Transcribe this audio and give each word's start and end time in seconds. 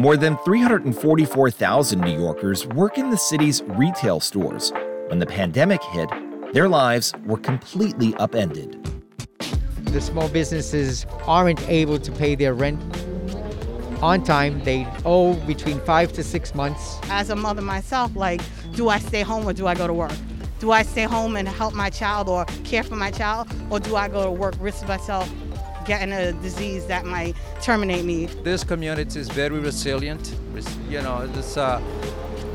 More 0.00 0.16
than 0.16 0.38
344,000 0.46 2.00
New 2.00 2.18
Yorkers 2.18 2.66
work 2.68 2.96
in 2.96 3.10
the 3.10 3.18
city's 3.18 3.62
retail 3.64 4.18
stores. 4.18 4.72
When 5.08 5.18
the 5.18 5.26
pandemic 5.26 5.82
hit, 5.82 6.08
their 6.54 6.70
lives 6.70 7.12
were 7.26 7.36
completely 7.36 8.14
upended. 8.14 8.82
The 9.82 10.00
small 10.00 10.30
businesses 10.30 11.04
aren't 11.26 11.60
able 11.68 11.98
to 11.98 12.12
pay 12.12 12.34
their 12.34 12.54
rent 12.54 12.80
on 14.00 14.24
time. 14.24 14.64
They 14.64 14.86
owe 15.04 15.34
between 15.46 15.78
five 15.80 16.14
to 16.14 16.24
six 16.24 16.54
months. 16.54 16.98
As 17.10 17.28
a 17.28 17.36
mother 17.36 17.60
myself, 17.60 18.16
like, 18.16 18.40
do 18.74 18.88
I 18.88 19.00
stay 19.00 19.20
home 19.20 19.46
or 19.46 19.52
do 19.52 19.66
I 19.66 19.74
go 19.74 19.86
to 19.86 19.92
work? 19.92 20.12
Do 20.60 20.72
I 20.72 20.82
stay 20.82 21.04
home 21.04 21.36
and 21.36 21.46
help 21.46 21.74
my 21.74 21.90
child 21.90 22.26
or 22.26 22.46
care 22.64 22.84
for 22.84 22.96
my 22.96 23.10
child, 23.10 23.48
or 23.68 23.78
do 23.80 23.96
I 23.96 24.08
go 24.08 24.24
to 24.24 24.30
work, 24.30 24.54
risk 24.60 24.88
myself 24.88 25.30
getting 25.84 26.12
a 26.12 26.32
disease 26.32 26.86
that 26.86 27.04
might 27.04 27.36
terminate 27.60 28.04
me? 28.04 28.26
This 28.26 28.64
community 28.64 29.18
is 29.18 29.28
very 29.28 29.58
resilient. 29.58 30.34
You 30.88 31.02
know, 31.02 31.26
this, 31.28 31.56
uh, 31.56 31.80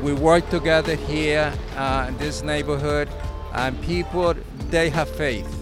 we 0.02 0.12
work 0.12 0.48
together 0.50 0.94
here 0.94 1.52
uh, 1.76 2.06
in 2.08 2.16
this 2.18 2.42
neighborhood, 2.42 3.08
and 3.52 3.80
people 3.82 4.34
they 4.70 4.90
have 4.90 5.08
faith. 5.08 5.52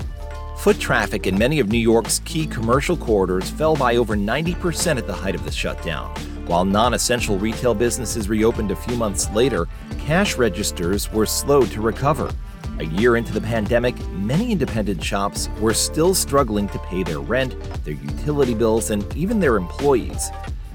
Foot 0.59 0.81
traffic 0.81 1.27
in 1.27 1.37
many 1.37 1.61
of 1.61 1.69
New 1.69 1.79
York's 1.79 2.21
key 2.21 2.47
commercial 2.47 2.97
corridors 2.97 3.51
fell 3.51 3.77
by 3.77 3.97
over 3.97 4.17
90% 4.17 4.97
at 4.97 5.07
the 5.07 5.13
height 5.13 5.35
of 5.35 5.45
the 5.45 5.53
shutdown. 5.53 6.09
While 6.47 6.65
non 6.65 6.95
essential 6.95 7.39
retail 7.39 7.75
businesses 7.75 8.29
reopened 8.29 8.71
a 8.71 8.77
few 8.77 8.97
months 8.97 9.31
later, 9.31 9.67
cash 9.99 10.37
registers 10.37 11.11
were 11.13 11.27
slow 11.27 11.65
to 11.67 11.81
recover. 11.81 12.31
A 12.81 12.85
year 12.85 13.15
into 13.17 13.33
the 13.33 13.41
pandemic, 13.41 13.97
many 14.11 14.51
independent 14.51 15.03
shops 15.03 15.49
were 15.61 15.73
still 15.73 16.13
struggling 16.13 16.69
to 16.71 16.79
pay 16.81 17.05
their 17.05 17.21
rent, 17.21 17.55
their 17.85 17.95
utility 17.95 18.55
bills, 18.55 18.91
and 18.91 19.17
even 19.17 19.39
their 19.39 19.57
employees. 19.57 20.31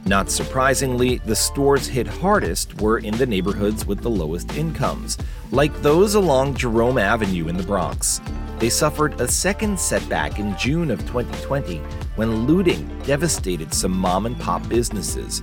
Not 0.05 0.31
surprisingly, 0.31 1.17
the 1.17 1.35
stores 1.35 1.87
hit 1.87 2.07
hardest 2.07 2.79
were 2.81 2.99
in 2.99 3.17
the 3.17 3.25
neighborhoods 3.25 3.85
with 3.85 3.99
the 3.99 4.09
lowest 4.09 4.55
incomes, 4.55 5.17
like 5.51 5.81
those 5.81 6.15
along 6.15 6.55
Jerome 6.55 6.97
Avenue 6.97 7.49
in 7.49 7.57
the 7.57 7.63
Bronx. 7.63 8.21
They 8.59 8.69
suffered 8.69 9.19
a 9.19 9.27
second 9.27 9.77
setback 9.77 10.39
in 10.39 10.57
June 10.57 10.91
of 10.91 10.99
2020 11.01 11.79
when 12.15 12.47
looting 12.47 12.87
devastated 13.03 13.73
some 13.73 13.91
mom 13.91 14.25
and 14.25 14.39
pop 14.39 14.67
businesses. 14.69 15.41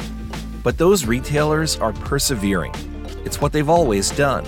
But 0.62 0.78
those 0.78 1.04
retailers 1.04 1.76
are 1.76 1.92
persevering. 1.92 2.74
It's 3.26 3.42
what 3.42 3.52
they've 3.52 3.68
always 3.68 4.10
done. 4.10 4.46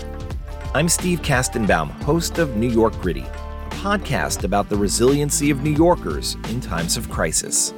I'm 0.75 0.87
Steve 0.91 1.23
Kastenbaum, 1.23 1.89
host 2.03 2.37
of 2.37 2.57
New 2.57 2.69
York 2.69 2.93
Gritty, 3.01 3.23
a 3.23 3.71
podcast 3.71 4.45
about 4.45 4.69
the 4.69 4.77
resiliency 4.77 5.49
of 5.49 5.63
New 5.63 5.73
Yorkers 5.73 6.35
in 6.51 6.61
times 6.61 6.99
of 6.99 7.09
crisis. 7.09 7.73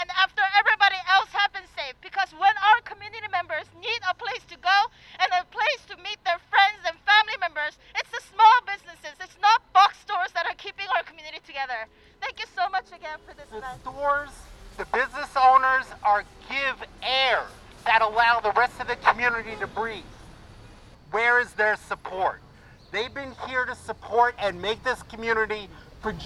And 0.00 0.08
after 0.16 0.44
everybody 0.52 1.00
else 1.08 1.28
have 1.32 1.52
been 1.52 1.68
saved. 1.76 2.00
Because 2.00 2.32
when 2.36 2.52
our 2.60 2.80
community 2.84 3.28
members 3.32 3.64
need 3.80 4.00
a 4.08 4.12
place 4.12 4.44
to 4.52 4.56
go 4.60 4.78
and 5.16 5.28
a 5.32 5.44
place 5.48 5.80
to 5.88 5.96
meet 6.00 6.20
their 6.24 6.40
friends 6.52 6.80
and 6.84 6.96
family 7.08 7.36
members, 7.40 7.80
it's 7.96 8.12
the 8.12 8.20
small 8.28 8.56
businesses, 8.68 9.16
it's 9.20 9.36
not 9.40 9.64
box 9.72 10.00
stores 10.00 10.32
that 10.36 10.44
are 10.44 10.56
keeping 10.56 10.88
our 10.96 11.04
community 11.04 11.40
together. 11.44 11.88
Thank 12.20 12.40
you 12.40 12.48
so 12.52 12.68
much 12.68 12.92
again 12.92 13.20
for 13.24 13.32
this 13.32 13.48
event. 13.48 13.80
The 13.84 13.92
stores, 13.92 14.32
the 14.76 14.88
business 14.92 15.32
owners 15.36 15.88
are 16.04 16.24
give 16.48 16.76
air 17.00 17.48
that 17.84 18.02
allow 18.02 18.40
the 18.40 18.52
rest 18.52 18.80
of 18.80 18.88
the 18.88 18.96
community 18.96 19.56
for 19.56 20.04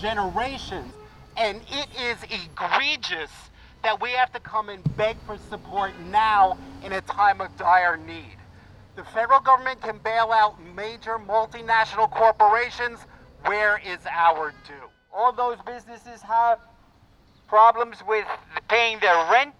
generations. 0.00 0.92
And 1.36 1.60
it 1.68 1.88
is 2.00 2.18
egregious 2.24 3.30
that 3.82 4.00
we 4.00 4.10
have 4.10 4.32
to 4.32 4.40
come 4.40 4.68
and 4.68 4.82
beg 4.96 5.16
for 5.26 5.36
support 5.50 5.92
now 6.10 6.56
in 6.84 6.92
a 6.92 7.00
time 7.02 7.40
of 7.40 7.56
dire 7.56 7.96
need. 7.96 8.36
The 8.96 9.04
federal 9.04 9.40
government 9.40 9.80
can 9.80 9.98
bail 9.98 10.30
out 10.32 10.56
major 10.74 11.18
multinational 11.18 12.10
corporations. 12.10 13.00
Where 13.46 13.80
is 13.84 13.98
our 14.10 14.52
due? 14.66 14.88
All 15.12 15.32
those 15.32 15.58
businesses 15.66 16.22
have 16.22 16.58
problems 17.48 17.98
with 18.06 18.26
paying 18.68 19.00
their 19.00 19.30
rent. 19.30 19.54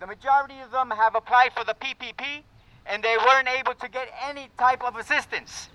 The 0.00 0.06
majority 0.06 0.60
of 0.60 0.70
them 0.70 0.90
have 0.90 1.14
applied 1.14 1.52
for 1.56 1.64
the 1.64 1.74
PPP 1.74 2.42
and 2.86 3.02
they 3.02 3.16
weren't 3.16 3.48
able 3.48 3.74
to 3.74 3.88
get 3.88 4.08
any 4.28 4.48
type 4.58 4.82
of 4.84 4.96
assistance. 4.96 5.68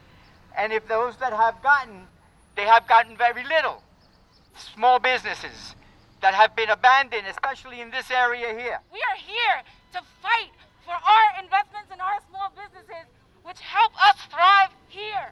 And 0.58 0.74
if 0.74 0.88
those 0.88 1.18
that 1.18 1.34
have 1.34 1.62
gotten, 1.64 2.08
they 2.58 2.66
have 2.66 2.88
gotten 2.88 3.16
very 3.16 3.46
little. 3.46 3.84
Small 4.58 4.98
businesses 5.00 5.78
that 6.22 6.34
have 6.34 6.56
been 6.56 6.70
abandoned, 6.70 7.30
especially 7.30 7.80
in 7.80 7.92
this 7.92 8.10
area 8.10 8.50
here. 8.58 8.82
We 8.92 8.98
are 8.98 9.20
here 9.22 9.62
to 9.94 10.02
fight 10.26 10.52
for 10.84 10.98
our 10.98 11.28
investments 11.38 11.94
in 11.94 12.02
our 12.02 12.18
small 12.28 12.50
businesses, 12.58 13.06
which 13.46 13.62
help 13.62 13.94
us 14.02 14.18
thrive 14.34 14.74
here. 14.90 15.30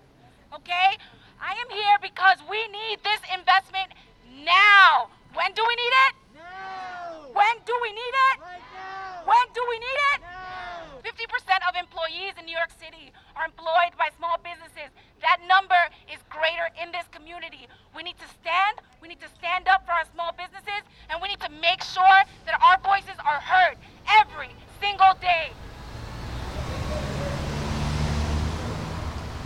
Okay? 0.54 1.02
I 1.42 1.58
am 1.58 1.70
here 1.74 1.98
because 2.00 2.38
we 2.46 2.62
need 2.70 3.02
this 3.02 3.20
investment 3.34 3.98
now. 4.46 5.10
When 5.34 5.52
do 5.58 5.66
we 5.66 5.76
need 5.76 5.96
it? 6.06 6.14
Now. 6.38 7.34
When 7.34 7.56
do 7.66 7.74
we 7.82 7.90
need 7.90 8.16
it? 8.30 8.38
Right 8.38 8.62
now. 8.78 9.26
When 9.26 9.46
do 9.58 9.62
we 9.66 9.78
need 9.82 10.00
it? 10.14 10.20
Now. 10.22 11.02
50% 11.02 11.18
of 11.66 11.74
employees 11.74 12.38
in 12.38 12.46
New 12.46 12.56
York 12.56 12.72
City 12.78 13.12
are 13.36 13.46
employed 13.46 13.94
by 13.98 14.10
small 14.18 14.40
businesses. 14.44 14.90
That 15.22 15.40
number 15.48 15.80
is 16.12 16.20
greater 16.30 16.72
in 16.82 16.92
this 16.92 17.06
community. 17.12 17.68
We 17.96 18.04
need 18.04 18.18
to 18.20 18.28
stand, 18.42 18.80
we 19.02 19.08
need 19.08 19.20
to 19.22 19.30
stand 19.38 19.68
up 19.68 19.86
for 19.86 19.92
our 19.92 20.06
small 20.14 20.32
businesses, 20.34 20.84
and 21.10 21.22
we 21.22 21.28
need 21.30 21.40
to 21.42 21.52
make 21.62 21.84
sure 21.84 22.20
that 22.46 22.56
our 22.64 22.80
voices 22.80 23.20
are 23.24 23.40
heard 23.40 23.78
every 24.08 24.52
single 24.80 25.14
day. 25.20 25.52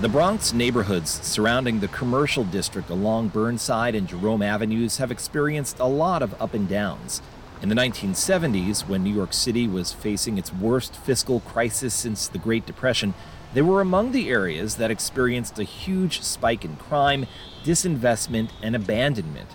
The 0.02 0.10
Bronx 0.10 0.54
neighborhoods 0.54 1.10
surrounding 1.28 1.82
the 1.82 1.90
commercial 1.90 2.46
district 2.46 2.90
along 2.90 3.30
Burnside 3.30 3.96
and 3.96 4.08
Jerome 4.08 4.42
Avenues 4.42 4.98
have 4.98 5.12
experienced 5.12 5.78
a 5.80 5.86
lot 5.86 6.22
of 6.22 6.40
up 6.42 6.54
and 6.54 6.70
downs. 6.70 7.22
In 7.62 7.68
the 7.68 7.76
1970s, 7.76 8.88
when 8.88 9.04
New 9.04 9.14
York 9.14 9.34
City 9.34 9.68
was 9.68 9.92
facing 9.92 10.38
its 10.38 10.54
worst 10.54 10.96
fiscal 10.96 11.42
crisis 11.42 11.94
since 11.94 12.30
the 12.30 12.38
Great 12.38 12.66
Depression, 12.66 13.14
they 13.54 13.62
were 13.62 13.82
among 13.82 14.12
the 14.12 14.30
areas 14.30 14.76
that 14.76 14.92
experienced 14.92 15.58
a 15.58 15.64
huge 15.64 16.22
spike 16.22 16.64
in 16.64 16.76
crime, 16.76 17.26
disinvestment, 17.64 18.52
and 18.62 18.76
abandonment. 18.76 19.50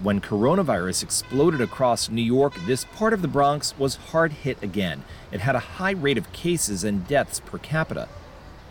When 0.00 0.20
coronavirus 0.20 1.02
exploded 1.02 1.60
across 1.60 2.08
New 2.08 2.22
York, 2.22 2.54
this 2.66 2.84
part 2.84 3.12
of 3.12 3.22
the 3.22 3.28
Bronx 3.28 3.76
was 3.78 3.96
hard 3.96 4.32
hit 4.32 4.60
again. 4.62 5.04
It 5.30 5.40
had 5.40 5.54
a 5.54 5.60
high 5.60 5.92
rate 5.92 6.18
of 6.18 6.32
cases 6.32 6.82
and 6.82 7.06
deaths 7.06 7.40
per 7.40 7.58
capita. 7.58 8.08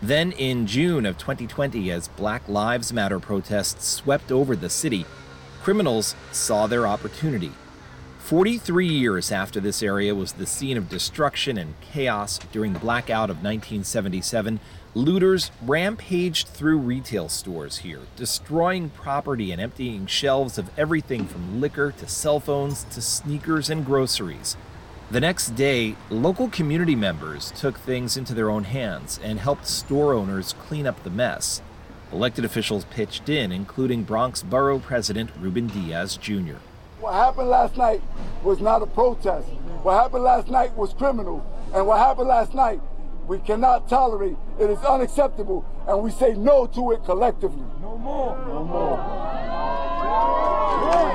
Then, 0.01 0.31
in 0.31 0.67
June 0.67 1.05
of 1.05 1.17
2020, 1.17 1.91
as 1.91 2.07
Black 2.07 2.47
Lives 2.49 2.91
Matter 2.91 3.19
protests 3.19 3.87
swept 3.87 4.31
over 4.31 4.55
the 4.55 4.69
city, 4.69 5.05
criminals 5.61 6.15
saw 6.31 6.65
their 6.67 6.87
opportunity. 6.87 7.51
43 8.21 8.87
years 8.87 9.29
after 9.29 9.59
this 9.59 9.83
area 9.83 10.15
was 10.15 10.33
the 10.33 10.45
scene 10.45 10.77
of 10.77 10.87
destruction 10.87 11.57
and 11.57 11.73
chaos 11.81 12.39
during 12.53 12.71
the 12.71 12.79
blackout 12.79 13.29
of 13.29 13.37
1977, 13.37 14.61
looters 14.95 15.51
rampaged 15.63 16.47
through 16.47 16.77
retail 16.77 17.27
stores 17.27 17.79
here, 17.79 17.99
destroying 18.15 18.89
property 18.89 19.51
and 19.51 19.59
emptying 19.59 20.05
shelves 20.05 20.57
of 20.57 20.69
everything 20.77 21.25
from 21.25 21.59
liquor 21.59 21.91
to 21.91 22.07
cell 22.07 22.39
phones 22.39 22.85
to 22.85 23.01
sneakers 23.01 23.69
and 23.69 23.85
groceries. 23.85 24.55
The 25.09 25.19
next 25.19 25.55
day, 25.55 25.97
local 26.09 26.47
community 26.47 26.95
members 26.95 27.51
took 27.51 27.77
things 27.79 28.15
into 28.15 28.33
their 28.33 28.49
own 28.49 28.63
hands 28.63 29.19
and 29.21 29.39
helped 29.39 29.67
store 29.67 30.13
owners 30.13 30.53
clean 30.53 30.87
up 30.87 31.03
the 31.03 31.09
mess. 31.09 31.61
Elected 32.13 32.45
officials 32.45 32.85
pitched 32.85 33.27
in, 33.27 33.51
including 33.51 34.03
Bronx 34.03 34.41
Borough 34.41 34.79
President 34.79 35.31
Ruben 35.37 35.67
Diaz 35.67 36.15
Jr. 36.15 36.57
What 37.01 37.13
happened 37.15 37.49
last 37.49 37.75
night 37.77 38.01
was 38.43 38.61
not 38.61 38.83
a 38.83 38.85
protest. 38.85 39.47
What 39.81 39.99
happened 39.99 40.23
last 40.23 40.49
night 40.49 40.77
was 40.77 40.93
criminal. 40.93 41.43
And 41.73 41.87
what 41.87 41.97
happened 41.97 42.27
last 42.27 42.53
night, 42.53 42.79
we 43.25 43.39
cannot 43.39 43.89
tolerate. 43.89 44.37
It 44.59 44.69
is 44.69 44.77
unacceptable. 44.85 45.65
And 45.87 46.03
we 46.03 46.11
say 46.11 46.35
no 46.35 46.67
to 46.67 46.91
it 46.91 47.03
collectively. 47.03 47.65
No 47.81 47.97
more. 47.97 48.37
No 48.45 48.63
more. 48.63 48.97
No 48.97 49.03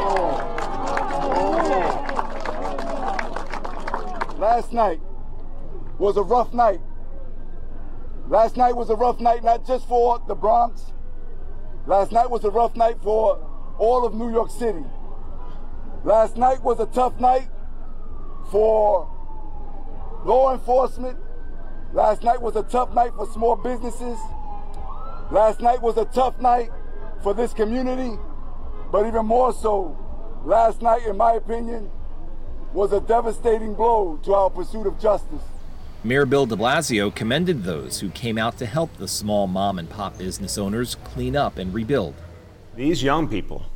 more. 0.09 0.33
Last 4.39 4.73
night 4.73 5.01
was 5.99 6.17
a 6.17 6.23
rough 6.23 6.53
night. 6.53 6.81
Last 8.27 8.57
night 8.57 8.75
was 8.75 8.91
a 8.91 8.97
rough 8.97 9.21
night, 9.21 9.45
not 9.45 9.65
just 9.65 9.87
for 9.87 10.21
the 10.27 10.35
Bronx. 10.35 10.87
Last 11.87 12.11
night 12.11 12.29
was 12.29 12.43
a 12.43 12.51
rough 12.51 12.75
night 12.75 12.97
for 13.05 13.39
all 13.79 14.05
of 14.05 14.15
New 14.15 14.33
York 14.33 14.51
City. 14.51 14.83
Last 16.07 16.37
night 16.37 16.63
was 16.63 16.79
a 16.79 16.87
tough 16.87 17.19
night 17.19 17.49
for 18.53 19.11
law 20.25 20.55
enforcement. 20.55 21.19
Last 21.93 22.23
night 22.23 22.41
was 22.41 22.55
a 22.55 22.63
tough 22.63 22.95
night 22.95 23.11
for 23.17 23.27
small 23.33 23.57
businesses. 23.57 24.17
Last 25.33 25.61
night 25.61 25.83
was 25.83 25.97
a 25.97 26.05
tough 26.05 26.39
night 26.39 26.71
for 27.25 27.35
this 27.35 27.53
community. 27.53 28.17
But 28.93 29.09
even 29.09 29.27
more 29.27 29.53
so, 29.53 29.99
last 30.45 30.81
night, 30.81 31.05
in 31.09 31.17
my 31.17 31.33
opinion, 31.33 31.91
was 32.73 32.93
a 32.93 33.01
devastating 33.01 33.75
blow 33.75 34.21
to 34.23 34.33
our 34.33 34.49
pursuit 34.49 34.87
of 34.87 35.01
justice. 35.01 35.43
Mayor 36.05 36.25
Bill 36.25 36.47
de 36.47 36.55
Blasio 36.55 37.13
commended 37.13 37.65
those 37.65 37.99
who 37.99 38.11
came 38.11 38.39
out 38.39 38.59
to 38.59 38.67
help 38.67 38.97
the 38.97 39.09
small 39.09 39.49
mom 39.49 39.77
and 39.77 39.91
pop 39.91 40.17
business 40.17 40.57
owners 40.57 40.95
clean 41.03 41.35
up 41.35 41.59
and 41.59 41.75
rebuild. 41.75 42.15
These 42.77 43.03
young 43.03 43.27
people, 43.27 43.67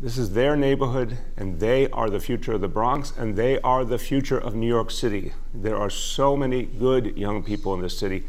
this 0.00 0.16
is 0.16 0.32
their 0.32 0.54
neighborhood, 0.54 1.18
and 1.36 1.58
they 1.58 1.88
are 1.90 2.08
the 2.08 2.20
future 2.20 2.52
of 2.52 2.60
the 2.60 2.68
Bronx, 2.68 3.12
and 3.16 3.34
they 3.34 3.58
are 3.60 3.84
the 3.84 3.98
future 3.98 4.38
of 4.38 4.54
New 4.54 4.68
York 4.68 4.92
City. 4.92 5.32
There 5.52 5.76
are 5.76 5.90
so 5.90 6.36
many 6.36 6.62
good 6.64 7.16
young 7.16 7.42
people 7.42 7.74
in 7.74 7.80
this 7.80 7.98
city 7.98 8.24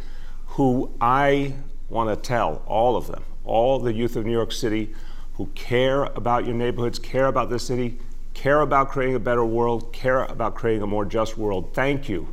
who 0.47 0.91
I 0.99 1.53
want 1.87 2.09
to 2.09 2.15
tell, 2.15 2.63
all 2.65 2.95
of 2.95 3.07
them, 3.07 3.23
all 3.45 3.79
the 3.79 3.93
youth 3.93 4.15
of 4.15 4.25
New 4.25 4.31
York 4.31 4.51
City 4.51 4.93
who 5.35 5.45
care 5.55 6.05
about 6.05 6.45
your 6.45 6.55
neighborhoods, 6.55 6.97
care 6.97 7.27
about 7.27 7.49
this 7.51 7.67
city, 7.67 7.99
care 8.33 8.61
about 8.61 8.89
creating 8.89 9.15
a 9.15 9.19
better 9.19 9.45
world, 9.45 9.93
care 9.93 10.23
about 10.25 10.55
creating 10.55 10.81
a 10.81 10.87
more 10.87 11.05
just 11.05 11.37
world. 11.37 11.73
Thank 11.73 12.09
you. 12.09 12.27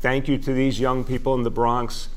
Thank 0.00 0.26
you 0.26 0.36
to 0.38 0.52
these 0.52 0.80
young 0.80 1.04
people 1.04 1.34
in 1.34 1.44
the 1.44 1.50
Bronx 1.50 2.08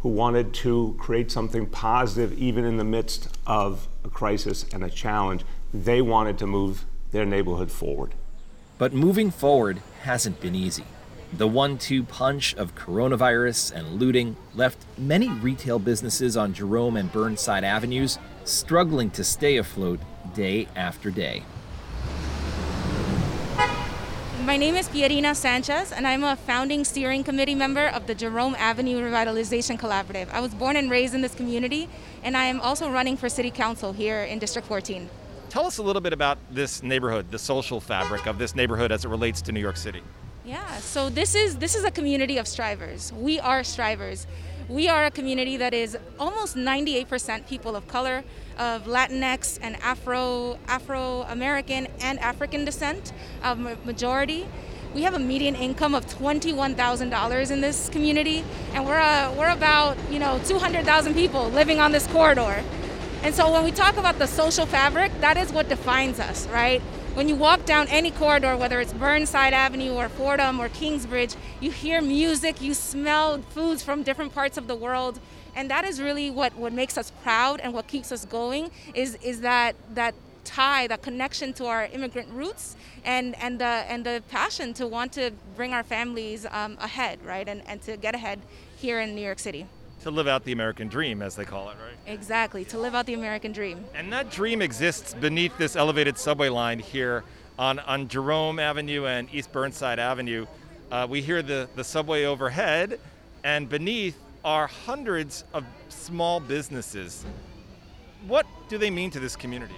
who 0.00 0.08
wanted 0.08 0.54
to 0.54 0.96
create 0.98 1.30
something 1.30 1.66
positive 1.66 2.32
even 2.38 2.64
in 2.64 2.76
the 2.76 2.84
midst 2.84 3.36
of 3.46 3.88
a 4.04 4.08
crisis 4.08 4.64
and 4.72 4.82
a 4.84 4.90
challenge. 4.90 5.44
They 5.74 6.02
wanted 6.02 6.36
to 6.38 6.46
move 6.46 6.84
their 7.12 7.24
neighborhood 7.24 7.70
forward. 7.70 8.12
But 8.76 8.92
moving 8.92 9.30
forward 9.30 9.80
hasn't 10.02 10.40
been 10.40 10.54
easy. 10.54 10.84
The 11.32 11.48
one 11.48 11.78
two 11.78 12.02
punch 12.02 12.54
of 12.56 12.74
coronavirus 12.74 13.72
and 13.72 13.98
looting 13.98 14.36
left 14.54 14.84
many 14.98 15.30
retail 15.30 15.78
businesses 15.78 16.36
on 16.36 16.52
Jerome 16.52 16.98
and 16.98 17.10
Burnside 17.10 17.64
Avenues 17.64 18.18
struggling 18.44 19.10
to 19.12 19.24
stay 19.24 19.56
afloat 19.56 20.00
day 20.34 20.68
after 20.76 21.10
day. 21.10 21.42
My 24.44 24.58
name 24.58 24.74
is 24.74 24.88
Pierina 24.88 25.34
Sanchez, 25.34 25.92
and 25.92 26.06
I'm 26.06 26.24
a 26.24 26.36
founding 26.36 26.84
steering 26.84 27.24
committee 27.24 27.54
member 27.54 27.86
of 27.86 28.06
the 28.06 28.14
Jerome 28.14 28.56
Avenue 28.58 29.00
Revitalization 29.00 29.78
Collaborative. 29.78 30.28
I 30.32 30.40
was 30.40 30.52
born 30.52 30.76
and 30.76 30.90
raised 30.90 31.14
in 31.14 31.22
this 31.22 31.34
community, 31.34 31.88
and 32.22 32.36
I 32.36 32.46
am 32.46 32.60
also 32.60 32.90
running 32.90 33.16
for 33.16 33.30
city 33.30 33.50
council 33.50 33.94
here 33.94 34.24
in 34.24 34.38
District 34.38 34.68
14. 34.68 35.08
Tell 35.52 35.66
us 35.66 35.76
a 35.76 35.82
little 35.82 36.00
bit 36.00 36.14
about 36.14 36.38
this 36.50 36.82
neighborhood, 36.82 37.30
the 37.30 37.38
social 37.38 37.78
fabric 37.78 38.26
of 38.26 38.38
this 38.38 38.54
neighborhood 38.54 38.90
as 38.90 39.04
it 39.04 39.08
relates 39.10 39.42
to 39.42 39.52
New 39.52 39.60
York 39.60 39.76
City. 39.76 40.00
Yeah, 40.46 40.78
so 40.78 41.10
this 41.10 41.34
is 41.34 41.58
this 41.58 41.74
is 41.74 41.84
a 41.84 41.90
community 41.90 42.38
of 42.38 42.48
strivers. 42.48 43.12
We 43.12 43.38
are 43.38 43.62
strivers. 43.62 44.26
We 44.70 44.88
are 44.88 45.04
a 45.04 45.10
community 45.10 45.58
that 45.58 45.74
is 45.74 45.98
almost 46.18 46.56
98% 46.56 47.46
people 47.46 47.76
of 47.76 47.86
color, 47.86 48.24
of 48.56 48.84
Latinx 48.84 49.58
and 49.60 49.76
Afro 49.82 50.58
Afro 50.68 51.26
American 51.28 51.86
and 52.00 52.18
African 52.20 52.64
descent, 52.64 53.12
of 53.44 53.58
majority. 53.84 54.48
We 54.94 55.02
have 55.02 55.12
a 55.12 55.18
median 55.18 55.54
income 55.54 55.94
of 55.94 56.06
$21,000 56.06 57.50
in 57.50 57.60
this 57.60 57.90
community, 57.90 58.42
and 58.72 58.86
we're 58.86 58.98
uh, 58.98 59.34
we're 59.36 59.50
about 59.50 59.98
you 60.10 60.18
know 60.18 60.40
200,000 60.46 61.12
people 61.12 61.50
living 61.50 61.78
on 61.78 61.92
this 61.92 62.06
corridor. 62.06 62.64
And 63.22 63.32
so 63.32 63.52
when 63.52 63.62
we 63.62 63.70
talk 63.70 63.96
about 63.98 64.18
the 64.18 64.26
social 64.26 64.66
fabric, 64.66 65.12
that 65.20 65.36
is 65.36 65.52
what 65.52 65.68
defines 65.68 66.18
us, 66.18 66.48
right? 66.48 66.80
When 67.14 67.28
you 67.28 67.36
walk 67.36 67.64
down 67.64 67.86
any 67.86 68.10
corridor, 68.10 68.56
whether 68.56 68.80
it's 68.80 68.92
Burnside 68.92 69.54
Avenue 69.54 69.92
or 69.92 70.08
Fordham 70.08 70.60
or 70.60 70.68
Kingsbridge, 70.68 71.36
you 71.60 71.70
hear 71.70 72.02
music, 72.02 72.60
you 72.60 72.74
smell 72.74 73.38
foods 73.50 73.80
from 73.80 74.02
different 74.02 74.34
parts 74.34 74.58
of 74.58 74.66
the 74.66 74.74
world. 74.74 75.20
And 75.54 75.70
that 75.70 75.84
is 75.84 76.00
really 76.00 76.30
what, 76.30 76.56
what 76.56 76.72
makes 76.72 76.98
us 76.98 77.12
proud 77.22 77.60
and 77.60 77.72
what 77.72 77.86
keeps 77.86 78.10
us 78.10 78.24
going 78.24 78.72
is, 78.92 79.16
is 79.22 79.42
that, 79.42 79.76
that 79.94 80.16
tie, 80.42 80.88
that 80.88 81.02
connection 81.02 81.52
to 81.52 81.66
our 81.66 81.84
immigrant 81.92 82.28
roots 82.30 82.74
and, 83.04 83.36
and, 83.40 83.60
the, 83.60 83.64
and 83.64 84.04
the 84.04 84.20
passion 84.30 84.74
to 84.74 84.88
want 84.88 85.12
to 85.12 85.30
bring 85.54 85.72
our 85.72 85.84
families 85.84 86.44
um, 86.50 86.76
ahead, 86.80 87.24
right? 87.24 87.46
And, 87.48 87.62
and 87.68 87.80
to 87.82 87.96
get 87.96 88.16
ahead 88.16 88.40
here 88.78 88.98
in 88.98 89.14
New 89.14 89.22
York 89.22 89.38
City 89.38 89.68
to 90.02 90.10
live 90.10 90.28
out 90.28 90.44
the 90.44 90.52
American 90.52 90.88
dream, 90.88 91.22
as 91.22 91.36
they 91.36 91.44
call 91.44 91.70
it, 91.70 91.76
right? 91.82 92.12
Exactly, 92.12 92.64
to 92.66 92.78
live 92.78 92.94
out 92.94 93.06
the 93.06 93.14
American 93.14 93.52
dream. 93.52 93.84
And 93.94 94.12
that 94.12 94.30
dream 94.30 94.60
exists 94.60 95.14
beneath 95.14 95.56
this 95.58 95.76
elevated 95.76 96.18
subway 96.18 96.48
line 96.48 96.78
here 96.78 97.24
on, 97.58 97.78
on 97.80 98.08
Jerome 98.08 98.58
Avenue 98.58 99.06
and 99.06 99.28
East 99.32 99.52
Burnside 99.52 99.98
Avenue. 99.98 100.46
Uh, 100.90 101.06
we 101.08 101.22
hear 101.22 101.42
the, 101.42 101.68
the 101.76 101.84
subway 101.84 102.24
overhead, 102.24 102.98
and 103.44 103.68
beneath 103.68 104.18
are 104.44 104.66
hundreds 104.66 105.44
of 105.54 105.64
small 105.88 106.40
businesses. 106.40 107.24
What 108.26 108.46
do 108.68 108.78
they 108.78 108.90
mean 108.90 109.10
to 109.12 109.20
this 109.20 109.36
community? 109.36 109.74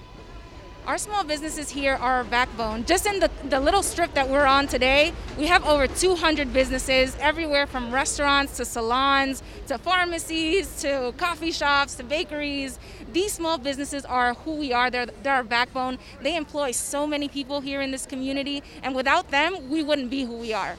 Our 0.86 0.98
small 0.98 1.25
businesses 1.25 1.70
here 1.70 1.94
are 1.94 2.16
our 2.16 2.25
backbone. 2.25 2.84
Just 2.84 3.06
in 3.06 3.19
the, 3.19 3.31
the 3.48 3.58
little 3.58 3.82
strip 3.82 4.12
that 4.12 4.28
we're 4.28 4.44
on 4.44 4.66
today, 4.66 5.14
we 5.38 5.46
have 5.46 5.64
over 5.64 5.86
200 5.86 6.52
businesses, 6.52 7.16
everywhere 7.20 7.66
from 7.66 7.90
restaurants 7.90 8.58
to 8.58 8.66
salons 8.66 9.42
to 9.69 9.78
pharmacies 9.78 10.82
to 10.82 11.14
coffee 11.16 11.52
shops 11.52 11.94
to 11.94 12.02
bakeries. 12.02 12.78
These 13.14 13.32
small 13.32 13.56
businesses 13.56 14.04
are 14.04 14.34
who 14.34 14.56
we 14.56 14.75
are, 14.75 14.90
they're, 14.90 15.06
they're 15.06 15.36
our 15.36 15.42
backbone. 15.42 15.98
They 16.20 16.36
employ 16.36 16.72
so 16.72 17.06
many 17.06 17.28
people 17.28 17.62
here 17.62 17.81
in 17.81 17.90
this 17.90 18.04
community, 18.04 18.62
and 18.82 18.94
without 18.94 19.31
them, 19.31 19.70
we 19.70 19.82
wouldn't 19.82 20.10
be 20.10 20.25
who 20.25 20.36
we 20.36 20.52
are. 20.52 20.76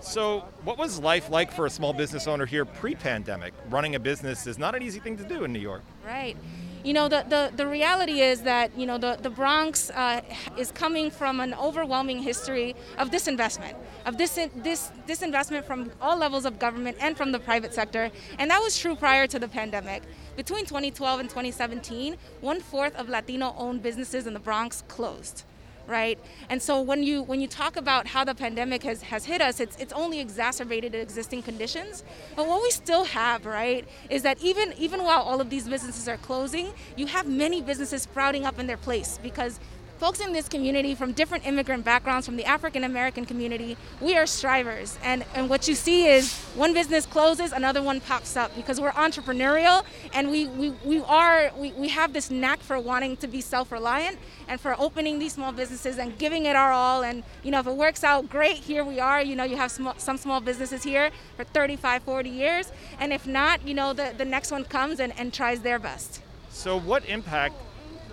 So, 0.00 0.44
what 0.62 0.78
was 0.78 1.00
life 1.00 1.28
like 1.28 1.50
for 1.50 1.66
a 1.66 1.70
small 1.70 1.92
business 1.92 2.28
owner 2.28 2.46
here 2.46 2.64
pre 2.64 2.94
pandemic? 2.94 3.52
Running 3.68 3.96
a 3.96 4.00
business 4.00 4.46
is 4.46 4.58
not 4.58 4.76
an 4.76 4.82
easy 4.82 5.00
thing 5.00 5.16
to 5.16 5.24
do 5.24 5.42
in 5.42 5.52
New 5.52 5.58
York. 5.58 5.82
Right 6.06 6.36
you 6.84 6.92
know, 6.92 7.08
the, 7.08 7.24
the, 7.28 7.52
the 7.54 7.66
reality 7.66 8.20
is 8.20 8.42
that, 8.42 8.76
you 8.76 8.86
know, 8.86 8.98
the, 8.98 9.18
the 9.20 9.30
Bronx 9.30 9.90
uh, 9.90 10.22
is 10.56 10.70
coming 10.70 11.10
from 11.10 11.40
an 11.40 11.54
overwhelming 11.54 12.22
history 12.22 12.74
of 12.98 13.10
disinvestment, 13.10 13.74
of 14.06 14.16
this, 14.16 14.38
this, 14.56 14.90
disinvestment 15.06 15.64
from 15.64 15.90
all 16.00 16.16
levels 16.16 16.44
of 16.44 16.58
government 16.58 16.96
and 17.00 17.16
from 17.16 17.32
the 17.32 17.38
private 17.38 17.74
sector. 17.74 18.10
And 18.38 18.50
that 18.50 18.60
was 18.60 18.78
true 18.78 18.96
prior 18.96 19.26
to 19.26 19.38
the 19.38 19.48
pandemic. 19.48 20.02
Between 20.36 20.64
2012 20.64 21.20
and 21.20 21.28
2017, 21.28 22.16
one 22.40 22.60
fourth 22.60 22.96
of 22.96 23.08
Latino 23.08 23.54
owned 23.58 23.82
businesses 23.82 24.26
in 24.26 24.32
the 24.32 24.40
Bronx 24.40 24.82
closed 24.88 25.44
right? 25.90 26.18
And 26.48 26.62
so 26.62 26.80
when 26.80 27.02
you 27.02 27.22
when 27.22 27.40
you 27.40 27.48
talk 27.48 27.76
about 27.76 28.06
how 28.06 28.24
the 28.24 28.34
pandemic 28.34 28.82
has, 28.84 29.02
has 29.02 29.24
hit 29.24 29.42
us, 29.42 29.60
it's 29.60 29.76
it's 29.76 29.92
only 29.92 30.20
exacerbated 30.20 30.94
existing 30.94 31.42
conditions. 31.42 32.04
But 32.36 32.46
what 32.46 32.62
we 32.62 32.70
still 32.70 33.04
have, 33.04 33.44
right, 33.44 33.86
is 34.08 34.22
that 34.22 34.40
even 34.40 34.72
even 34.78 35.02
while 35.04 35.22
all 35.22 35.40
of 35.40 35.50
these 35.50 35.68
businesses 35.68 36.08
are 36.08 36.16
closing, 36.18 36.72
you 36.96 37.06
have 37.06 37.28
many 37.28 37.60
businesses 37.60 38.02
sprouting 38.02 38.46
up 38.46 38.58
in 38.58 38.66
their 38.66 38.76
place 38.76 39.18
because 39.22 39.60
folks 40.00 40.20
in 40.20 40.32
this 40.32 40.48
community 40.48 40.94
from 40.94 41.12
different 41.12 41.46
immigrant 41.46 41.84
backgrounds, 41.84 42.24
from 42.24 42.36
the 42.36 42.44
African 42.46 42.84
American 42.84 43.26
community, 43.26 43.76
we 44.00 44.16
are 44.16 44.24
strivers. 44.24 44.98
And, 45.04 45.26
and 45.34 45.50
what 45.50 45.68
you 45.68 45.74
see 45.74 46.06
is 46.06 46.34
one 46.54 46.72
business 46.72 47.04
closes, 47.04 47.52
another 47.52 47.82
one 47.82 48.00
pops 48.00 48.34
up 48.34 48.56
because 48.56 48.80
we're 48.80 48.92
entrepreneurial 48.92 49.84
and 50.14 50.30
we, 50.30 50.46
we, 50.46 50.70
we 50.86 51.00
are, 51.02 51.52
we, 51.54 51.72
we 51.72 51.88
have 51.88 52.14
this 52.14 52.30
knack 52.30 52.60
for 52.60 52.80
wanting 52.80 53.18
to 53.18 53.28
be 53.28 53.42
self-reliant 53.42 54.18
and 54.48 54.58
for 54.58 54.74
opening 54.80 55.18
these 55.18 55.34
small 55.34 55.52
businesses 55.52 55.98
and 55.98 56.16
giving 56.16 56.46
it 56.46 56.56
our 56.56 56.72
all. 56.72 57.02
And, 57.02 57.22
you 57.42 57.50
know, 57.50 57.60
if 57.60 57.66
it 57.66 57.76
works 57.76 58.02
out, 58.02 58.30
great, 58.30 58.56
here 58.56 58.86
we 58.86 59.00
are. 59.00 59.20
You 59.20 59.36
know, 59.36 59.44
you 59.44 59.58
have 59.58 59.70
small, 59.70 59.94
some 59.98 60.16
small 60.16 60.40
businesses 60.40 60.82
here 60.82 61.10
for 61.36 61.44
35, 61.44 62.04
40 62.04 62.30
years. 62.30 62.72
And 62.98 63.12
if 63.12 63.26
not, 63.26 63.68
you 63.68 63.74
know, 63.74 63.92
the, 63.92 64.14
the 64.16 64.24
next 64.24 64.50
one 64.50 64.64
comes 64.64 64.98
and, 64.98 65.12
and 65.18 65.30
tries 65.30 65.60
their 65.60 65.78
best. 65.78 66.22
So 66.48 66.80
what 66.80 67.04
impact 67.04 67.54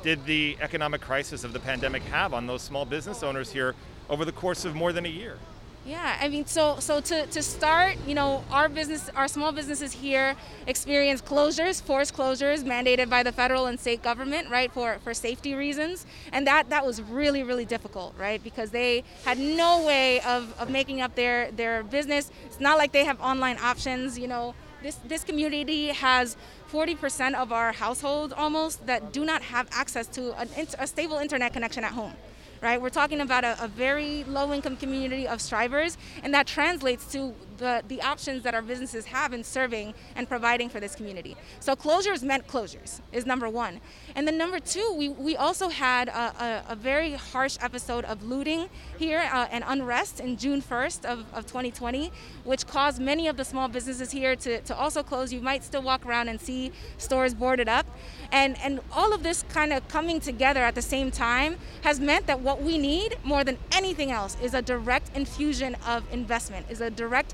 did 0.03 0.25
the 0.25 0.57
economic 0.61 1.01
crisis 1.01 1.43
of 1.43 1.53
the 1.53 1.59
pandemic 1.59 2.03
have 2.03 2.33
on 2.33 2.47
those 2.47 2.61
small 2.61 2.85
business 2.85 3.23
owners 3.23 3.51
here 3.51 3.75
over 4.09 4.25
the 4.25 4.31
course 4.31 4.65
of 4.65 4.75
more 4.75 4.93
than 4.93 5.05
a 5.05 5.09
year? 5.09 5.37
Yeah, 5.85 6.17
I 6.19 6.27
mean, 6.27 6.45
so 6.45 6.79
so 6.79 6.99
to, 6.99 7.25
to 7.27 7.41
start, 7.41 7.95
you 8.05 8.13
know, 8.13 8.43
our 8.51 8.67
business, 8.67 9.09
our 9.15 9.29
small 9.29 9.53
businesses 9.53 9.93
here 9.93 10.35
experience 10.67 11.21
closures, 11.21 11.81
forced 11.81 12.13
closures 12.13 12.65
mandated 12.65 13.09
by 13.09 13.23
the 13.23 13.31
federal 13.31 13.67
and 13.67 13.79
state 13.79 14.03
government, 14.03 14.49
right, 14.49 14.69
for, 14.69 14.97
for 15.01 15.13
safety 15.13 15.53
reasons, 15.53 16.05
and 16.33 16.45
that 16.45 16.69
that 16.71 16.85
was 16.85 17.01
really 17.01 17.41
really 17.41 17.63
difficult, 17.63 18.13
right, 18.19 18.43
because 18.43 18.71
they 18.71 19.05
had 19.23 19.39
no 19.39 19.85
way 19.85 20.19
of, 20.21 20.53
of 20.59 20.69
making 20.69 20.99
up 20.99 21.15
their 21.15 21.51
their 21.51 21.83
business. 21.83 22.31
It's 22.45 22.59
not 22.59 22.77
like 22.77 22.91
they 22.91 23.05
have 23.05 23.21
online 23.21 23.57
options, 23.57 24.19
you 24.19 24.27
know. 24.27 24.55
This 24.83 24.95
this 25.05 25.23
community 25.23 25.87
has 25.87 26.37
40% 26.71 27.33
of 27.33 27.51
our 27.51 27.71
households 27.71 28.33
almost 28.33 28.85
that 28.85 29.11
do 29.11 29.25
not 29.25 29.41
have 29.41 29.67
access 29.71 30.07
to 30.07 30.37
an, 30.39 30.49
a 30.77 30.85
stable 30.87 31.17
internet 31.17 31.53
connection 31.53 31.83
at 31.83 31.93
home 31.93 32.13
right? 32.61 32.81
We're 32.81 32.89
talking 32.89 33.21
about 33.21 33.43
a, 33.43 33.63
a 33.63 33.67
very 33.67 34.23
low 34.23 34.51
income 34.53 34.77
community 34.77 35.27
of 35.27 35.41
strivers, 35.41 35.97
and 36.23 36.33
that 36.33 36.47
translates 36.47 37.11
to 37.11 37.35
the, 37.57 37.83
the 37.87 38.01
options 38.01 38.43
that 38.43 38.53
our 38.53 38.61
businesses 38.61 39.05
have 39.05 39.33
in 39.33 39.43
serving 39.43 39.93
and 40.15 40.27
providing 40.27 40.69
for 40.69 40.79
this 40.79 40.95
community. 40.95 41.35
So 41.59 41.75
closures 41.75 42.23
meant 42.23 42.47
closures 42.47 43.01
is 43.11 43.25
number 43.25 43.49
one. 43.49 43.79
And 44.15 44.27
then 44.27 44.37
number 44.37 44.59
two, 44.59 44.95
we, 44.97 45.09
we 45.09 45.35
also 45.35 45.69
had 45.69 46.09
a, 46.09 46.11
a, 46.11 46.63
a 46.69 46.75
very 46.75 47.13
harsh 47.13 47.57
episode 47.61 48.05
of 48.05 48.23
looting 48.23 48.69
here 48.97 49.29
uh, 49.31 49.47
and 49.51 49.63
unrest 49.67 50.19
in 50.19 50.37
June 50.37 50.61
1st 50.61 51.05
of, 51.05 51.25
of 51.33 51.45
2020, 51.45 52.11
which 52.43 52.65
caused 52.67 53.01
many 53.01 53.27
of 53.27 53.37
the 53.37 53.45
small 53.45 53.67
businesses 53.67 54.11
here 54.11 54.35
to, 54.35 54.61
to 54.61 54.75
also 54.75 55.03
close. 55.03 55.33
You 55.33 55.41
might 55.41 55.63
still 55.63 55.81
walk 55.81 56.05
around 56.05 56.29
and 56.29 56.39
see 56.39 56.71
stores 56.97 57.33
boarded 57.33 57.69
up. 57.69 57.85
And, 58.31 58.57
and 58.59 58.79
all 58.91 59.13
of 59.13 59.23
this 59.23 59.43
kind 59.43 59.71
of 59.71 59.87
coming 59.87 60.19
together 60.19 60.61
at 60.61 60.75
the 60.75 60.81
same 60.81 61.11
time 61.11 61.57
has 61.81 61.99
meant 61.99 62.27
that 62.27 62.41
what 62.41 62.61
we 62.61 62.77
need 62.77 63.17
more 63.23 63.43
than 63.43 63.57
anything 63.71 64.11
else 64.11 64.37
is 64.41 64.53
a 64.53 64.61
direct 64.61 65.15
infusion 65.15 65.75
of 65.85 66.03
investment, 66.11 66.65
is 66.69 66.81
a 66.81 66.89
direct 66.89 67.33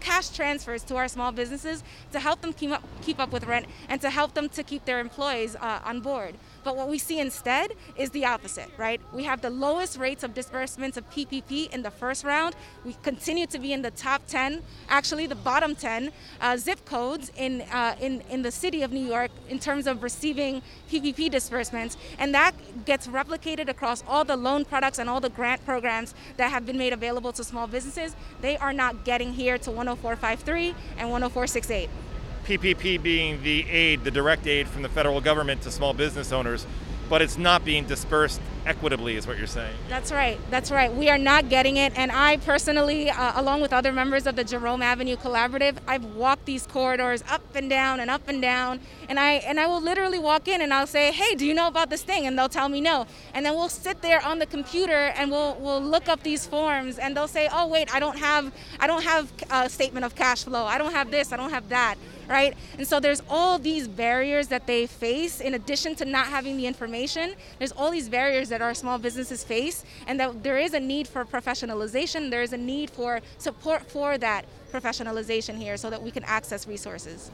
cash 0.00 0.30
transfers 0.30 0.82
to 0.84 0.96
our 0.96 1.08
small 1.08 1.32
businesses 1.32 1.82
to 2.12 2.20
help 2.20 2.40
them 2.40 2.52
keep 2.52 2.70
up, 2.70 2.82
keep 3.02 3.18
up 3.18 3.32
with 3.32 3.44
rent 3.46 3.66
and 3.88 4.00
to 4.00 4.10
help 4.10 4.34
them 4.34 4.48
to 4.48 4.62
keep 4.62 4.84
their 4.84 5.00
employees 5.00 5.56
uh, 5.56 5.80
on 5.84 6.00
board. 6.00 6.34
But 6.62 6.76
what 6.76 6.88
we 6.88 6.98
see 6.98 7.18
instead 7.18 7.72
is 7.96 8.10
the 8.10 8.26
opposite, 8.26 8.70
right? 8.76 9.00
We 9.12 9.24
have 9.24 9.40
the 9.40 9.50
lowest 9.50 9.96
rates 9.98 10.22
of 10.22 10.34
disbursements 10.34 10.96
of 10.96 11.08
PPP 11.10 11.72
in 11.72 11.82
the 11.82 11.90
first 11.90 12.22
round. 12.24 12.54
We 12.84 12.94
continue 13.02 13.46
to 13.46 13.58
be 13.58 13.72
in 13.72 13.82
the 13.82 13.90
top 13.90 14.26
10, 14.26 14.62
actually 14.88 15.26
the 15.26 15.34
bottom 15.34 15.74
10 15.74 16.10
uh, 16.40 16.56
zip 16.56 16.84
codes 16.84 17.32
in, 17.36 17.62
uh, 17.62 17.96
in, 18.00 18.22
in 18.30 18.42
the 18.42 18.50
city 18.50 18.82
of 18.82 18.92
New 18.92 19.06
York 19.06 19.30
in 19.48 19.58
terms 19.58 19.86
of 19.86 20.02
receiving 20.02 20.60
PPP 20.90 21.30
disbursements. 21.30 21.96
And 22.18 22.34
that 22.34 22.52
gets 22.84 23.06
replicated 23.06 23.68
across 23.68 24.04
all 24.06 24.24
the 24.24 24.36
loan 24.36 24.64
products 24.64 24.98
and 24.98 25.08
all 25.08 25.20
the 25.20 25.30
grant 25.30 25.64
programs 25.64 26.14
that 26.36 26.50
have 26.50 26.66
been 26.66 26.76
made 26.76 26.92
available 26.92 27.32
to 27.32 27.44
small 27.44 27.66
businesses. 27.66 28.14
They 28.42 28.58
are 28.58 28.72
not 28.72 29.04
getting 29.04 29.32
here 29.32 29.49
to 29.58 29.70
10453 29.70 30.74
and 30.98 31.10
10468. 31.10 31.90
PPP 32.44 33.02
being 33.02 33.42
the 33.42 33.68
aid, 33.70 34.02
the 34.04 34.10
direct 34.10 34.46
aid 34.46 34.66
from 34.66 34.82
the 34.82 34.88
federal 34.88 35.20
government 35.20 35.62
to 35.62 35.70
small 35.70 35.94
business 35.94 36.32
owners, 36.32 36.66
but 37.10 37.20
it's 37.20 37.36
not 37.36 37.64
being 37.64 37.84
dispersed 37.86 38.40
equitably, 38.64 39.16
is 39.16 39.26
what 39.26 39.36
you're 39.36 39.48
saying. 39.48 39.74
That's 39.88 40.12
right. 40.12 40.38
That's 40.48 40.70
right. 40.70 40.94
We 40.94 41.10
are 41.10 41.18
not 41.18 41.48
getting 41.48 41.76
it. 41.76 41.92
And 41.98 42.12
I 42.12 42.36
personally, 42.36 43.10
uh, 43.10 43.40
along 43.40 43.62
with 43.62 43.72
other 43.72 43.90
members 43.90 44.28
of 44.28 44.36
the 44.36 44.44
Jerome 44.44 44.80
Avenue 44.80 45.16
Collaborative, 45.16 45.76
I've 45.88 46.04
walked 46.04 46.46
these 46.46 46.68
corridors 46.68 47.24
up 47.28 47.42
and 47.56 47.68
down 47.68 47.98
and 47.98 48.10
up 48.10 48.28
and 48.28 48.40
down. 48.40 48.78
And 49.08 49.18
I 49.18 49.32
and 49.32 49.58
I 49.58 49.66
will 49.66 49.80
literally 49.80 50.20
walk 50.20 50.46
in 50.46 50.60
and 50.60 50.72
I'll 50.72 50.86
say, 50.86 51.10
"Hey, 51.10 51.34
do 51.34 51.44
you 51.44 51.52
know 51.52 51.66
about 51.66 51.90
this 51.90 52.04
thing?" 52.04 52.26
And 52.26 52.38
they'll 52.38 52.48
tell 52.48 52.68
me 52.68 52.80
no. 52.80 53.06
And 53.34 53.44
then 53.44 53.54
we'll 53.54 53.68
sit 53.68 54.02
there 54.02 54.24
on 54.24 54.38
the 54.38 54.46
computer 54.46 55.12
and 55.16 55.32
we'll 55.32 55.56
we'll 55.58 55.82
look 55.82 56.08
up 56.08 56.22
these 56.22 56.46
forms 56.46 56.96
and 56.98 57.16
they'll 57.16 57.26
say, 57.26 57.48
"Oh, 57.52 57.66
wait, 57.66 57.92
I 57.92 57.98
don't 57.98 58.18
have 58.18 58.52
I 58.78 58.86
don't 58.86 59.02
have 59.02 59.32
a 59.50 59.68
statement 59.68 60.04
of 60.06 60.14
cash 60.14 60.44
flow. 60.44 60.64
I 60.64 60.78
don't 60.78 60.92
have 60.92 61.10
this. 61.10 61.32
I 61.32 61.36
don't 61.36 61.50
have 61.50 61.68
that." 61.70 61.96
Right? 62.30 62.54
And 62.78 62.86
so 62.86 63.00
there's 63.00 63.22
all 63.28 63.58
these 63.58 63.88
barriers 63.88 64.48
that 64.48 64.66
they 64.66 64.86
face 64.86 65.40
in 65.40 65.54
addition 65.54 65.96
to 65.96 66.04
not 66.04 66.28
having 66.28 66.56
the 66.56 66.66
information. 66.66 67.34
There's 67.58 67.72
all 67.72 67.90
these 67.90 68.08
barriers 68.08 68.48
that 68.50 68.62
our 68.62 68.72
small 68.72 68.98
businesses 68.98 69.42
face 69.42 69.84
and 70.06 70.18
that 70.20 70.42
there 70.44 70.56
is 70.56 70.72
a 70.72 70.80
need 70.80 71.08
for 71.08 71.24
professionalization. 71.24 72.30
There 72.30 72.42
is 72.42 72.52
a 72.52 72.56
need 72.56 72.88
for 72.88 73.20
support 73.38 73.82
for 73.90 74.16
that 74.18 74.44
professionalization 74.72 75.58
here 75.58 75.76
so 75.76 75.90
that 75.90 76.00
we 76.00 76.12
can 76.12 76.22
access 76.24 76.68
resources. 76.68 77.30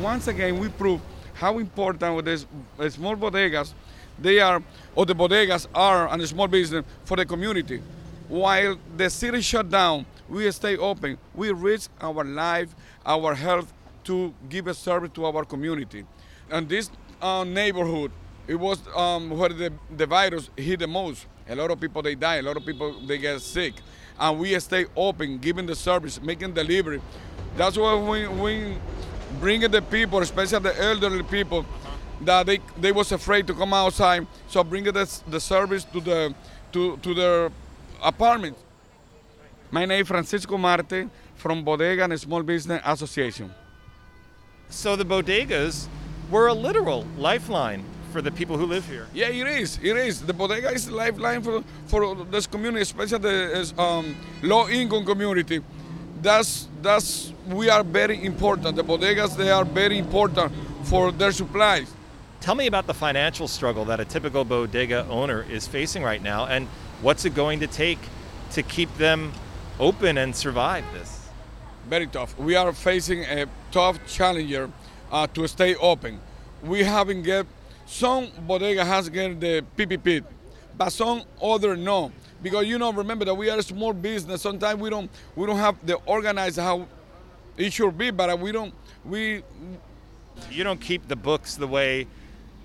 Once 0.00 0.26
again, 0.26 0.58
we 0.58 0.68
prove 0.68 1.00
how 1.34 1.58
important 1.58 2.24
these 2.24 2.46
small 2.88 3.16
bodegas 3.16 3.72
they 4.20 4.40
are, 4.40 4.60
or 4.96 5.06
the 5.06 5.14
bodegas 5.14 5.68
are, 5.72 6.08
and 6.08 6.20
the 6.20 6.26
small 6.26 6.48
business 6.48 6.84
for 7.04 7.16
the 7.16 7.24
community. 7.24 7.80
While 8.26 8.76
the 8.96 9.08
city 9.08 9.40
shut 9.40 9.70
down, 9.70 10.04
we 10.28 10.50
stay 10.50 10.76
open. 10.76 11.18
We 11.34 11.50
risk 11.52 11.90
our 12.00 12.24
life, 12.24 12.74
our 13.04 13.34
health 13.34 13.72
to 14.04 14.34
give 14.48 14.66
a 14.66 14.74
service 14.74 15.10
to 15.14 15.26
our 15.26 15.44
community. 15.44 16.04
And 16.50 16.68
this 16.68 16.90
uh, 17.20 17.44
neighborhood, 17.44 18.10
it 18.46 18.54
was 18.54 18.80
um, 18.94 19.30
where 19.30 19.50
the, 19.50 19.72
the 19.96 20.06
virus 20.06 20.50
hit 20.56 20.80
the 20.80 20.86
most. 20.86 21.26
A 21.48 21.54
lot 21.54 21.70
of 21.70 21.80
people 21.80 22.02
they 22.02 22.14
die, 22.14 22.36
a 22.36 22.42
lot 22.42 22.56
of 22.56 22.64
people 22.64 23.00
they 23.06 23.18
get 23.18 23.40
sick, 23.40 23.74
and 24.18 24.38
we 24.38 24.58
stay 24.60 24.86
open, 24.94 25.38
giving 25.38 25.66
the 25.66 25.74
service, 25.74 26.20
making 26.20 26.52
delivery. 26.52 27.00
That's 27.56 27.76
why 27.76 27.94
we 27.94 28.28
we 28.28 28.76
bring 29.40 29.62
the 29.62 29.80
people, 29.82 30.18
especially 30.20 30.58
the 30.58 30.82
elderly 30.82 31.22
people, 31.22 31.64
that 32.22 32.44
they 32.46 32.60
they 32.78 32.92
was 32.92 33.12
afraid 33.12 33.46
to 33.46 33.54
come 33.54 33.72
outside. 33.72 34.26
So 34.48 34.62
bring 34.62 34.84
the, 34.84 35.20
the 35.26 35.40
service 35.40 35.84
to 35.84 36.00
the 36.00 36.34
to 36.72 36.98
to 36.98 37.14
their 37.14 37.50
apartment. 38.02 38.56
My 39.70 39.84
name 39.84 40.00
is 40.00 40.08
Francisco 40.08 40.56
Marte 40.56 41.10
from 41.34 41.62
Bodega 41.62 42.04
and 42.04 42.18
Small 42.18 42.42
Business 42.42 42.80
Association. 42.86 43.52
So 44.70 44.96
the 44.96 45.04
bodegas 45.04 45.88
were 46.30 46.46
a 46.46 46.54
literal 46.54 47.06
lifeline 47.18 47.84
for 48.10 48.22
the 48.22 48.30
people 48.30 48.56
who 48.56 48.64
live 48.64 48.88
here. 48.88 49.06
Yeah, 49.12 49.28
it 49.28 49.46
is. 49.46 49.78
It 49.82 49.94
is. 49.98 50.22
The 50.22 50.32
bodega 50.32 50.70
is 50.70 50.88
a 50.88 50.94
lifeline 50.94 51.42
for, 51.42 51.62
for 51.86 52.24
this 52.24 52.46
community, 52.46 52.80
especially 52.80 53.18
the 53.18 53.74
um, 53.76 54.16
low-income 54.42 55.04
community. 55.04 55.60
That's 56.22 56.66
that's 56.80 57.34
we 57.46 57.68
are 57.68 57.84
very 57.84 58.24
important. 58.24 58.74
The 58.74 58.84
bodegas 58.84 59.36
they 59.36 59.50
are 59.50 59.66
very 59.66 59.98
important 59.98 60.50
for 60.84 61.12
their 61.12 61.30
supplies. 61.30 61.92
Tell 62.40 62.54
me 62.54 62.66
about 62.66 62.86
the 62.86 62.94
financial 62.94 63.46
struggle 63.46 63.84
that 63.84 64.00
a 64.00 64.06
typical 64.06 64.44
bodega 64.44 65.06
owner 65.10 65.44
is 65.50 65.66
facing 65.66 66.02
right 66.02 66.22
now, 66.22 66.46
and 66.46 66.66
what's 67.02 67.26
it 67.26 67.34
going 67.34 67.60
to 67.60 67.66
take 67.66 67.98
to 68.52 68.62
keep 68.62 68.92
them 68.96 69.32
open 69.78 70.18
and 70.18 70.34
survive 70.34 70.84
this? 70.92 71.28
Very 71.88 72.06
tough. 72.06 72.38
We 72.38 72.56
are 72.56 72.72
facing 72.72 73.24
a 73.24 73.46
tough 73.70 73.98
challenger 74.06 74.70
uh, 75.10 75.26
to 75.28 75.46
stay 75.48 75.74
open. 75.76 76.20
We 76.62 76.82
haven't 76.84 77.22
get 77.22 77.46
some 77.86 78.28
bodega 78.46 78.84
has 78.84 79.08
get 79.08 79.40
the 79.40 79.64
PPP, 79.76 80.22
but 80.76 80.90
some 80.90 81.22
other 81.42 81.76
no. 81.76 82.12
Because 82.42 82.66
you 82.66 82.78
know, 82.78 82.92
remember 82.92 83.24
that 83.24 83.34
we 83.34 83.48
are 83.50 83.58
a 83.58 83.62
small 83.62 83.92
business. 83.92 84.42
Sometimes 84.42 84.80
we 84.80 84.90
don't 84.90 85.10
we 85.34 85.46
don't 85.46 85.56
have 85.56 85.74
the 85.84 85.94
organized 86.06 86.58
how 86.58 86.86
it 87.56 87.72
should 87.72 87.96
be, 87.96 88.10
but 88.10 88.38
we 88.38 88.52
don't 88.52 88.74
we. 89.04 89.42
You 90.50 90.62
don't 90.62 90.80
keep 90.80 91.08
the 91.08 91.16
books 91.16 91.56
the 91.56 91.66
way 91.66 92.06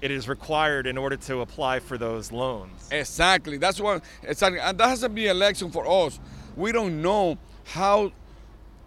it 0.01 0.11
is 0.11 0.27
required 0.27 0.85
in 0.85 0.97
order 0.97 1.15
to 1.15 1.39
apply 1.39 1.79
for 1.79 1.97
those 1.97 2.31
loans. 2.31 2.89
Exactly. 2.91 3.57
That's 3.57 3.79
what 3.79 4.03
exactly, 4.21 4.59
and 4.59 4.77
that 4.77 4.89
has 4.89 4.99
to 4.99 5.09
be 5.09 5.27
a 5.27 5.33
lesson 5.33 5.71
for 5.71 5.87
us. 5.87 6.19
We 6.55 6.71
don't 6.71 7.01
know 7.01 7.37
how 7.65 8.11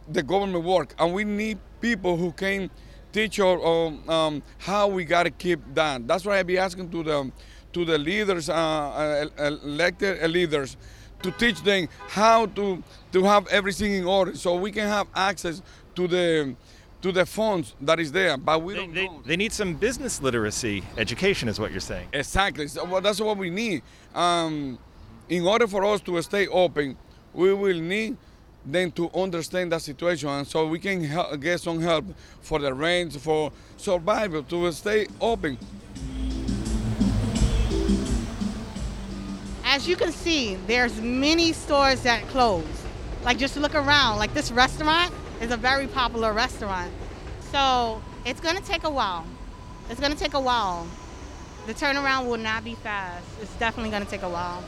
the 0.08 0.23
government 0.23 0.64
work, 0.64 0.94
and 0.99 1.12
we 1.12 1.25
need 1.25 1.58
people 1.80 2.16
who 2.16 2.32
can 2.32 2.70
teach 3.12 3.38
or 3.40 3.64
um, 3.66 4.08
um, 4.08 4.42
how 4.58 4.88
we 4.88 5.04
got 5.04 5.25
to 5.25 5.30
keep 5.30 5.61
that. 5.75 6.06
That's 6.06 6.25
why 6.25 6.38
I 6.38 6.42
be 6.42 6.58
asking 6.58 6.90
to 6.90 7.02
the 7.02 7.32
to 7.73 7.85
the 7.85 7.99
leaders, 7.99 8.49
uh, 8.49 8.54
uh, 8.54 9.44
elected 9.62 10.30
leaders, 10.30 10.76
to 11.23 11.30
teach 11.32 11.62
them 11.62 11.88
how 12.08 12.46
to 12.46 12.82
to 13.12 13.25
have 13.25 13.46
everything 13.49 13.92
in 13.92 14.04
order, 14.04 14.37
so 14.37 14.54
we 14.56 14.70
can 14.70 14.87
have 14.87 15.06
access 15.14 15.62
to 15.94 16.06
the 16.06 16.54
to 17.02 17.12
the 17.12 17.26
funds 17.26 17.75
that 17.80 18.00
is 18.00 18.12
there. 18.12 18.37
But 18.37 18.62
we 18.62 18.75
they, 18.75 18.80
don't 18.80 18.94
they, 18.94 19.06
know. 19.06 19.23
They 19.25 19.37
need 19.37 19.52
some 19.52 19.75
business 19.75 20.23
literacy 20.23 20.82
education, 20.96 21.49
is 21.49 21.58
what 21.58 21.70
you're 21.70 21.80
saying. 21.80 22.08
Exactly. 22.12 22.68
So, 22.68 22.85
well, 22.85 23.00
that's 23.00 23.20
what 23.20 23.37
we 23.37 23.50
need. 23.50 23.82
Um, 24.14 24.78
in 25.28 25.46
order 25.46 25.66
for 25.66 25.85
us 25.85 26.00
to 26.02 26.20
stay 26.23 26.46
open, 26.46 26.96
we 27.37 27.52
will 27.52 27.78
need 27.78 28.16
them 28.64 28.90
to 28.90 29.11
understand 29.14 29.71
the 29.71 29.78
situation 29.78 30.28
and 30.28 30.47
so 30.47 30.66
we 30.66 30.78
can 30.78 31.05
help, 31.05 31.38
get 31.40 31.61
some 31.61 31.81
help 31.81 32.05
for 32.40 32.59
the 32.59 32.73
rent, 32.73 33.12
for 33.12 33.52
survival, 33.76 34.43
to 34.43 34.73
stay 34.73 35.07
open. 35.21 35.57
As 39.64 39.87
you 39.87 39.95
can 39.95 40.11
see, 40.11 40.57
there's 40.66 41.00
many 41.00 41.52
stores 41.52 42.02
that 42.02 42.26
close. 42.28 42.64
Like 43.23 43.38
just 43.38 43.57
look 43.57 43.75
around, 43.75 44.19
like 44.19 44.33
this 44.33 44.50
restaurant 44.50 45.12
is 45.40 45.50
a 45.50 45.57
very 45.57 45.87
popular 45.87 46.33
restaurant. 46.33 46.90
So 47.52 48.02
it's 48.25 48.40
gonna 48.40 48.61
take 48.62 48.85
a 48.85 48.90
while. 48.90 49.25
It's 49.90 50.00
gonna 50.00 50.14
take 50.16 50.35
a 50.35 50.40
while. 50.40 50.87
The 51.66 51.75
turnaround 51.75 52.26
will 52.28 52.38
not 52.38 52.64
be 52.64 52.75
fast. 52.76 53.26
It's 53.43 53.55
definitely 53.57 53.90
gonna 53.90 54.07
take 54.07 54.23
a 54.23 54.28
while. 54.28 54.64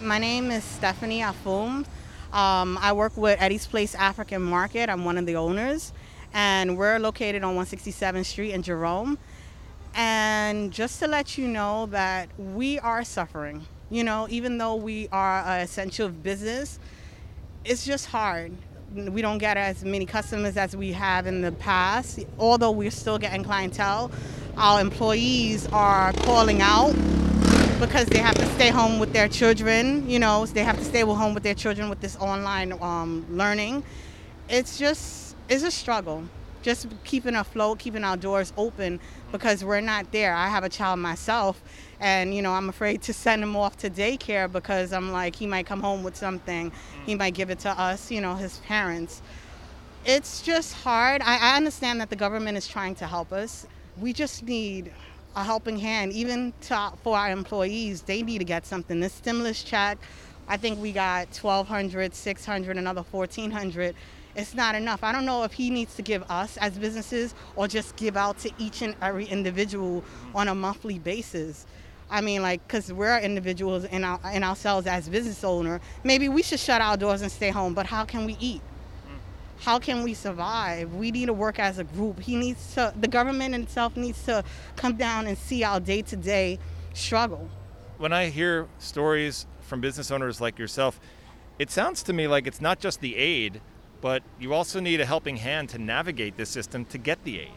My 0.00 0.18
name 0.18 0.52
is 0.52 0.62
Stephanie 0.62 1.22
Afum. 1.22 1.84
Um, 2.32 2.78
I 2.80 2.92
work 2.92 3.16
with 3.16 3.40
Eddie's 3.42 3.66
Place 3.66 3.96
African 3.96 4.40
Market. 4.42 4.88
I'm 4.88 5.04
one 5.04 5.18
of 5.18 5.26
the 5.26 5.34
owners, 5.34 5.92
and 6.32 6.78
we're 6.78 6.98
located 7.00 7.42
on 7.42 7.56
167th 7.56 8.24
Street 8.24 8.52
in 8.52 8.62
Jerome. 8.62 9.18
And 9.96 10.72
just 10.72 11.00
to 11.00 11.08
let 11.08 11.36
you 11.36 11.48
know 11.48 11.86
that 11.86 12.28
we 12.38 12.78
are 12.78 13.02
suffering. 13.02 13.66
You 13.90 14.04
know, 14.04 14.28
even 14.30 14.58
though 14.58 14.76
we 14.76 15.08
are 15.10 15.40
an 15.40 15.62
essential 15.62 16.10
business, 16.10 16.78
it's 17.64 17.84
just 17.84 18.06
hard. 18.06 18.52
We 18.94 19.20
don't 19.20 19.38
get 19.38 19.56
as 19.56 19.84
many 19.84 20.06
customers 20.06 20.56
as 20.56 20.76
we 20.76 20.92
have 20.92 21.26
in 21.26 21.40
the 21.40 21.52
past, 21.52 22.20
although 22.38 22.70
we're 22.70 22.92
still 22.92 23.18
getting 23.18 23.42
clientele. 23.42 24.12
our 24.56 24.80
employees 24.80 25.66
are 25.72 26.12
calling 26.12 26.62
out 26.62 26.94
because 27.78 28.06
they 28.06 28.18
have 28.18 28.34
to 28.34 28.46
stay 28.54 28.70
home 28.70 28.98
with 28.98 29.12
their 29.12 29.28
children. 29.28 30.08
You 30.10 30.18
know, 30.18 30.44
they 30.46 30.64
have 30.64 30.78
to 30.78 30.84
stay 30.84 31.02
home 31.02 31.32
with 31.32 31.44
their 31.44 31.54
children 31.54 31.88
with 31.88 32.00
this 32.00 32.16
online 32.16 32.72
um, 32.80 33.24
learning. 33.30 33.84
It's 34.48 34.78
just 34.78 35.36
it's 35.48 35.62
a 35.62 35.70
struggle. 35.70 36.24
Just 36.60 36.88
keeping 37.04 37.36
afloat, 37.36 37.78
keeping 37.78 38.02
our 38.02 38.16
doors 38.16 38.52
open 38.56 38.98
because 39.30 39.64
we're 39.64 39.80
not 39.80 40.10
there. 40.10 40.34
I 40.34 40.48
have 40.48 40.64
a 40.64 40.68
child 40.68 40.98
myself, 40.98 41.62
and 42.00 42.34
you 42.34 42.42
know 42.42 42.52
I'm 42.52 42.68
afraid 42.68 43.00
to 43.02 43.12
send 43.12 43.44
him 43.44 43.54
off 43.54 43.76
to 43.78 43.90
daycare 43.90 44.50
because 44.50 44.92
I'm 44.92 45.12
like 45.12 45.36
he 45.36 45.46
might 45.46 45.66
come 45.66 45.80
home 45.80 46.02
with 46.02 46.16
something, 46.16 46.72
he 47.06 47.14
might 47.14 47.34
give 47.34 47.48
it 47.48 47.60
to 47.60 47.70
us, 47.70 48.10
you 48.10 48.20
know, 48.20 48.34
his 48.34 48.58
parents. 48.58 49.22
It's 50.04 50.42
just 50.42 50.74
hard. 50.74 51.22
I, 51.22 51.52
I 51.52 51.56
understand 51.56 52.00
that 52.00 52.10
the 52.10 52.16
government 52.16 52.56
is 52.56 52.66
trying 52.66 52.96
to 52.96 53.06
help 53.06 53.32
us. 53.32 53.66
We 54.00 54.12
just 54.12 54.42
need 54.42 54.92
a 55.38 55.44
helping 55.44 55.78
hand, 55.78 56.12
even 56.12 56.52
to, 56.62 56.92
for 57.04 57.16
our 57.16 57.30
employees. 57.30 58.02
They 58.02 58.22
need 58.22 58.38
to 58.38 58.44
get 58.44 58.66
something. 58.66 58.98
This 58.98 59.12
stimulus 59.12 59.62
check, 59.62 59.98
I 60.48 60.56
think 60.56 60.80
we 60.80 60.90
got 60.90 61.28
1,200, 61.28 62.12
600, 62.12 62.76
another 62.76 63.02
1,400. 63.02 63.94
It's 64.34 64.54
not 64.54 64.74
enough. 64.74 65.04
I 65.04 65.12
don't 65.12 65.24
know 65.24 65.44
if 65.44 65.52
he 65.52 65.70
needs 65.70 65.94
to 65.94 66.02
give 66.02 66.24
us 66.28 66.56
as 66.56 66.76
businesses 66.76 67.34
or 67.54 67.68
just 67.68 67.94
give 67.96 68.16
out 68.16 68.38
to 68.38 68.50
each 68.58 68.82
and 68.82 68.96
every 69.00 69.26
individual 69.26 70.02
on 70.34 70.48
a 70.48 70.54
monthly 70.54 70.98
basis. 70.98 71.66
I 72.10 72.20
mean, 72.20 72.42
like, 72.42 72.66
because 72.66 72.92
we're 72.92 73.18
individuals 73.18 73.84
in, 73.84 74.02
our, 74.02 74.18
in 74.32 74.42
ourselves 74.42 74.86
as 74.86 75.08
business 75.08 75.44
owner, 75.44 75.80
maybe 76.02 76.28
we 76.28 76.42
should 76.42 76.60
shut 76.60 76.80
our 76.80 76.96
doors 76.96 77.22
and 77.22 77.30
stay 77.30 77.50
home, 77.50 77.74
but 77.74 77.86
how 77.86 78.04
can 78.04 78.24
we 78.26 78.36
eat? 78.40 78.62
How 79.60 79.78
can 79.78 80.02
we 80.04 80.14
survive? 80.14 80.94
We 80.94 81.10
need 81.10 81.26
to 81.26 81.32
work 81.32 81.58
as 81.58 81.78
a 81.78 81.84
group. 81.84 82.20
He 82.20 82.36
needs 82.36 82.74
to, 82.74 82.92
the 82.98 83.08
government 83.08 83.54
itself 83.54 83.96
needs 83.96 84.22
to 84.24 84.44
come 84.76 84.96
down 84.96 85.26
and 85.26 85.36
see 85.36 85.64
our 85.64 85.80
day 85.80 86.02
to 86.02 86.16
day 86.16 86.58
struggle. 86.94 87.48
When 87.98 88.12
I 88.12 88.28
hear 88.28 88.68
stories 88.78 89.46
from 89.62 89.80
business 89.80 90.10
owners 90.10 90.40
like 90.40 90.58
yourself, 90.58 91.00
it 91.58 91.70
sounds 91.70 92.04
to 92.04 92.12
me 92.12 92.28
like 92.28 92.46
it's 92.46 92.60
not 92.60 92.78
just 92.78 93.00
the 93.00 93.16
aid, 93.16 93.60
but 94.00 94.22
you 94.38 94.54
also 94.54 94.78
need 94.78 95.00
a 95.00 95.04
helping 95.04 95.36
hand 95.36 95.70
to 95.70 95.78
navigate 95.78 96.36
this 96.36 96.48
system 96.48 96.84
to 96.86 96.98
get 96.98 97.22
the 97.24 97.40
aid. 97.40 97.52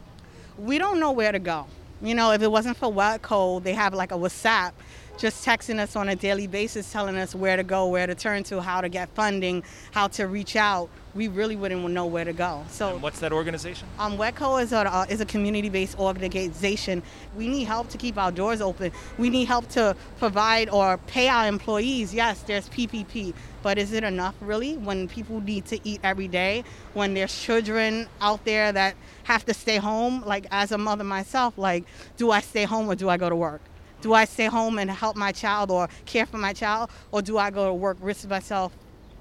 We 0.58 0.80
don't 0.80 1.00
know 1.00 1.12
where 1.12 1.32
to 1.32 1.40
go. 1.40 1.68
You 2.02 2.16
know, 2.16 2.32
if 2.32 2.42
it 2.42 2.50
wasn't 2.50 2.78
for 2.78 2.92
WHEDco, 2.92 3.62
they 3.62 3.74
have 3.74 3.94
like 3.94 4.12
a 4.12 4.16
WhatsApp 4.16 4.72
just 5.20 5.46
texting 5.46 5.78
us 5.80 5.96
on 5.96 6.10
a 6.10 6.16
daily 6.16 6.48
basis, 6.48 6.92
telling 6.92 7.16
us 7.16 7.36
where 7.36 7.56
to 7.56 7.64
go, 7.64 7.88
where 7.88 8.08
to 8.08 8.16
turn 8.16 8.42
to, 8.46 8.60
how 8.60 8.82
to 8.82 8.90
get 8.90 9.10
funding, 9.10 9.64
how 9.92 10.08
to 10.08 10.26
reach 10.26 10.56
out. 10.56 10.90
We 11.14 11.28
really 11.28 11.56
wouldn't 11.56 11.90
know 11.92 12.06
where 12.06 12.24
to 12.24 12.32
go. 12.32 12.64
So, 12.70 12.94
and 12.94 13.02
what's 13.02 13.20
that 13.20 13.34
organization? 13.34 13.88
Um, 14.00 14.18
WHEDco 14.18 14.64
is 14.64 14.72
a 14.72 14.80
uh, 14.80 15.06
is 15.10 15.20
a 15.20 15.26
community-based 15.26 16.00
organization. 16.00 17.04
We 17.36 17.48
need 17.48 17.66
help 17.66 17.90
to 17.90 17.98
keep 17.98 18.18
our 18.18 18.32
doors 18.32 18.62
open. 18.62 18.92
We 19.18 19.30
need 19.30 19.46
help 19.46 19.68
to 19.70 19.96
provide 20.20 20.70
or 20.70 20.98
pay 21.08 21.28
our 21.28 21.48
employees. 21.48 22.14
Yes, 22.14 22.42
there's 22.44 22.70
PPP, 22.70 23.34
but 23.62 23.78
is 23.78 23.92
it 23.92 24.04
enough 24.04 24.36
really 24.40 24.78
when 24.78 25.10
people 25.10 25.42
need 25.42 25.66
to 25.66 25.80
eat 25.88 26.00
every 26.04 26.30
day? 26.30 26.64
When 26.94 27.14
there's 27.14 27.38
children 27.38 28.08
out 28.22 28.46
there 28.46 28.72
that 28.72 28.96
have 29.24 29.46
to 29.46 29.54
stay 29.54 29.78
home? 29.78 30.24
Like 30.26 30.48
as 30.52 30.72
a 30.72 30.78
mother 30.78 31.04
myself, 31.04 31.58
like 31.58 31.84
do 32.18 32.32
I 32.32 32.40
stay 32.40 32.64
home 32.64 32.90
or 32.90 32.96
do 32.96 33.10
I 33.10 33.18
go 33.18 33.30
to 33.30 33.36
work? 33.36 33.62
Do 34.02 34.14
I 34.14 34.26
stay 34.26 34.46
home 34.46 34.80
and 34.80 34.90
help 34.90 35.16
my 35.16 35.32
child 35.32 35.70
or 35.70 35.88
care 36.06 36.26
for 36.26 36.38
my 36.38 36.54
child, 36.54 36.90
or 37.12 37.22
do 37.22 37.38
I 37.38 37.52
go 37.52 37.68
to 37.68 37.74
work, 37.74 37.98
risk 38.02 38.28
myself 38.28 38.72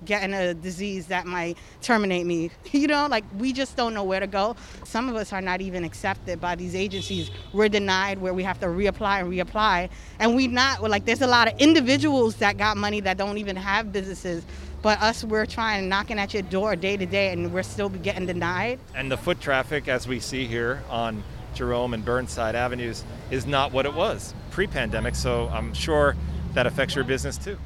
getting 0.04 0.34
a 0.34 0.54
disease 0.54 1.06
that 1.06 1.26
might 1.26 1.56
terminate 1.82 2.26
me? 2.26 2.50
You 2.80 2.86
know, 2.86 3.08
like 3.10 3.24
we 3.36 3.52
just 3.52 3.76
don't 3.76 3.92
know 3.92 4.04
where 4.04 4.20
to 4.20 4.26
go. 4.26 4.56
Some 4.84 5.10
of 5.10 5.16
us 5.16 5.34
are 5.34 5.42
not 5.42 5.60
even 5.60 5.84
accepted 5.84 6.40
by 6.40 6.54
these 6.54 6.74
agencies. 6.74 7.30
We're 7.52 7.68
denied 7.68 8.18
where 8.18 8.32
we 8.32 8.42
have 8.42 8.58
to 8.60 8.66
reapply 8.66 9.20
and 9.20 9.30
reapply, 9.30 9.90
and 10.18 10.34
we 10.34 10.46
not 10.46 10.82
like. 10.82 11.04
There's 11.04 11.20
a 11.20 11.26
lot 11.26 11.52
of 11.52 11.60
individuals 11.60 12.36
that 12.36 12.56
got 12.56 12.78
money 12.78 13.00
that 13.00 13.18
don't 13.18 13.36
even 13.36 13.56
have 13.56 13.92
businesses. 13.92 14.44
But 14.82 15.00
us, 15.02 15.24
we're 15.24 15.46
trying 15.46 15.88
knocking 15.88 16.18
at 16.18 16.32
your 16.32 16.42
door 16.44 16.74
day 16.74 16.96
to 16.96 17.04
day, 17.04 17.32
and 17.32 17.52
we're 17.52 17.62
still 17.62 17.90
getting 17.90 18.26
denied. 18.26 18.78
And 18.94 19.12
the 19.12 19.18
foot 19.18 19.40
traffic, 19.40 19.88
as 19.88 20.08
we 20.08 20.20
see 20.20 20.46
here 20.46 20.82
on 20.88 21.22
Jerome 21.54 21.92
and 21.92 22.02
Burnside 22.04 22.54
Avenues, 22.54 23.04
is 23.30 23.46
not 23.46 23.72
what 23.72 23.84
it 23.84 23.92
was 23.92 24.32
pre 24.50 24.66
pandemic. 24.66 25.14
So 25.14 25.48
I'm 25.52 25.74
sure 25.74 26.16
that 26.54 26.66
affects 26.66 26.94
your 26.94 27.04
business 27.04 27.36
too. 27.36 27.58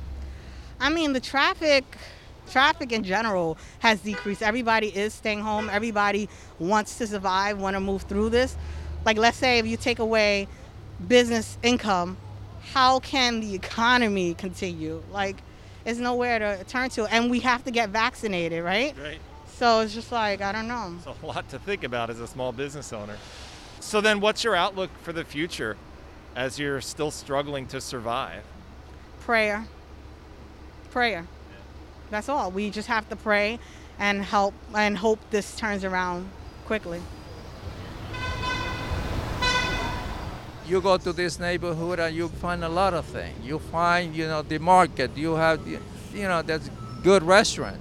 I 0.81 0.91
mean, 0.91 1.13
the 1.13 1.21
traffic. 1.21 1.85
Traffic 2.51 2.93
in 2.93 3.05
general 3.05 3.57
has 3.81 4.01
decreased. 4.01 4.43
Everybody 4.43 4.89
is 4.89 5.15
staying 5.15 5.41
home. 5.41 5.69
Everybody 5.71 6.29
wants 6.59 6.99
to 6.99 7.07
survive, 7.07 7.61
want 7.61 7.75
to 7.75 7.81
move 7.81 8.03
through 8.03 8.31
this. 8.31 8.57
Like, 9.05 9.19
let's 9.19 9.37
say 9.37 9.59
if 9.59 9.67
you 9.67 9.77
take 9.77 9.99
away 9.99 10.49
business 11.07 11.59
income, 11.63 12.17
how 12.73 13.01
can 13.01 13.41
the 13.41 13.55
economy 13.55 14.35
continue? 14.35 15.03
Like, 15.11 15.37
there's 15.85 15.99
nowhere 15.99 16.39
to 16.39 16.65
turn 16.65 16.91
to. 16.91 17.05
And 17.07 17.31
we 17.31 17.41
have 17.41 17.65
to 17.65 17.71
get 17.71 17.91
vaccinated, 17.91 18.63
right? 18.65 18.95
Right. 19.03 19.19
So 19.59 19.81
it's 19.81 19.95
just 19.95 20.11
like, 20.11 20.41
I 20.41 20.53
don't 20.53 20.67
know. 20.67 20.97
It's 20.97 21.23
a 21.23 21.27
lot 21.27 21.49
to 21.51 21.59
think 21.59 21.85
about 21.85 22.11
as 22.11 22.21
a 22.21 22.27
small 22.27 22.53
business 22.53 22.93
owner. 22.93 23.17
So 23.81 24.01
then, 24.01 24.21
what's 24.21 24.43
your 24.43 24.57
outlook 24.57 24.91
for 25.03 25.13
the 25.13 25.25
future 25.25 25.77
as 26.35 26.59
you're 26.59 26.81
still 26.81 27.11
struggling 27.11 27.67
to 27.69 27.81
survive? 27.81 28.43
Prayer. 29.21 29.67
Prayer. 30.91 31.27
That's 32.11 32.29
all. 32.29 32.51
We 32.51 32.71
just 32.71 32.89
have 32.89 33.09
to 33.09 33.17
pray 33.17 33.59
and 33.99 34.23
help 34.23 34.55
and 34.75 34.99
hope 34.99 35.19
this 35.31 35.57
turns 35.57 35.85
around 35.85 36.31
quickly. 36.67 37.03
You 40.67 40.81
go 40.81 40.97
to 40.97 41.13
this 41.13 41.39
neighborhood 41.39 42.01
and 42.01 42.17
you 42.17 42.29
find 42.29 42.65
a 42.65 42.69
lot 42.69 42.95
of 42.95 43.05
things. 43.05 43.45
You 43.45 43.59
find, 43.59 44.17
you 44.17 44.27
know, 44.27 44.43
the 44.43 44.59
market. 44.59 45.17
You 45.17 45.35
have, 45.35 45.67
you 45.67 45.79
know, 46.15 46.41
there's 46.41 46.71
good 47.03 47.23
restaurant. 47.23 47.81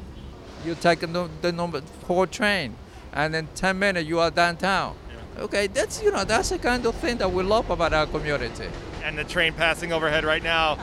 You 0.66 0.76
take 0.76 1.00
the, 1.00 1.30
the 1.42 1.52
number 1.52 1.82
four 2.08 2.28
train, 2.28 2.76
and 3.14 3.36
in 3.36 3.48
10 3.56 3.80
minutes 3.80 4.08
you 4.08 4.20
are 4.20 4.32
downtown. 4.32 4.96
Okay, 5.38 5.68
that's 5.68 6.02
you 6.04 6.12
know 6.12 6.24
that's 6.24 6.50
the 6.50 6.60
kind 6.60 6.86
of 6.86 6.94
thing 6.96 7.18
that 7.18 7.32
we 7.32 7.42
love 7.42 7.70
about 7.72 7.92
our 7.92 8.06
community. 8.06 8.70
And 9.04 9.18
the 9.18 9.24
train 9.24 9.54
passing 9.54 9.92
overhead 9.92 10.24
right 10.24 10.44
now, 10.44 10.78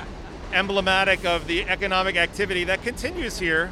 emblematic 0.52 1.24
of 1.24 1.46
the 1.46 1.64
economic 1.64 2.16
activity 2.16 2.64
that 2.64 2.82
continues 2.82 3.38
here. 3.38 3.70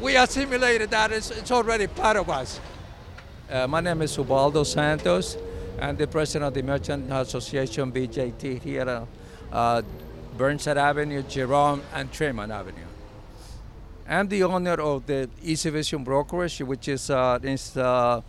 We 0.00 0.16
assimilated 0.16 0.90
that; 0.90 1.12
it's, 1.12 1.30
it's 1.30 1.50
already 1.50 1.86
part 1.86 2.16
of 2.16 2.28
us. 2.30 2.60
Uh, 3.50 3.66
my 3.66 3.80
name 3.80 4.02
is 4.02 4.16
Ubaldo 4.16 4.64
Santos. 4.64 5.36
I'm 5.80 5.96
the 5.96 6.06
president 6.06 6.48
of 6.48 6.54
the 6.54 6.62
Merchant 6.62 7.10
Association 7.10 7.90
BJT 7.90 8.60
here 8.62 8.82
at 8.82 9.06
uh, 9.52 9.82
Burnside 10.36 10.78
Avenue, 10.78 11.22
Jerome, 11.22 11.82
and 11.94 12.12
Tremont 12.12 12.52
Avenue. 12.52 12.84
I'm 14.08 14.28
the 14.28 14.42
owner 14.42 14.74
of 14.74 15.06
the 15.06 15.28
Easy 15.42 15.70
Vision 15.70 16.02
Brokerage, 16.04 16.60
which 16.60 16.88
is, 16.88 17.10
uh, 17.10 17.38
uh, 17.76 18.20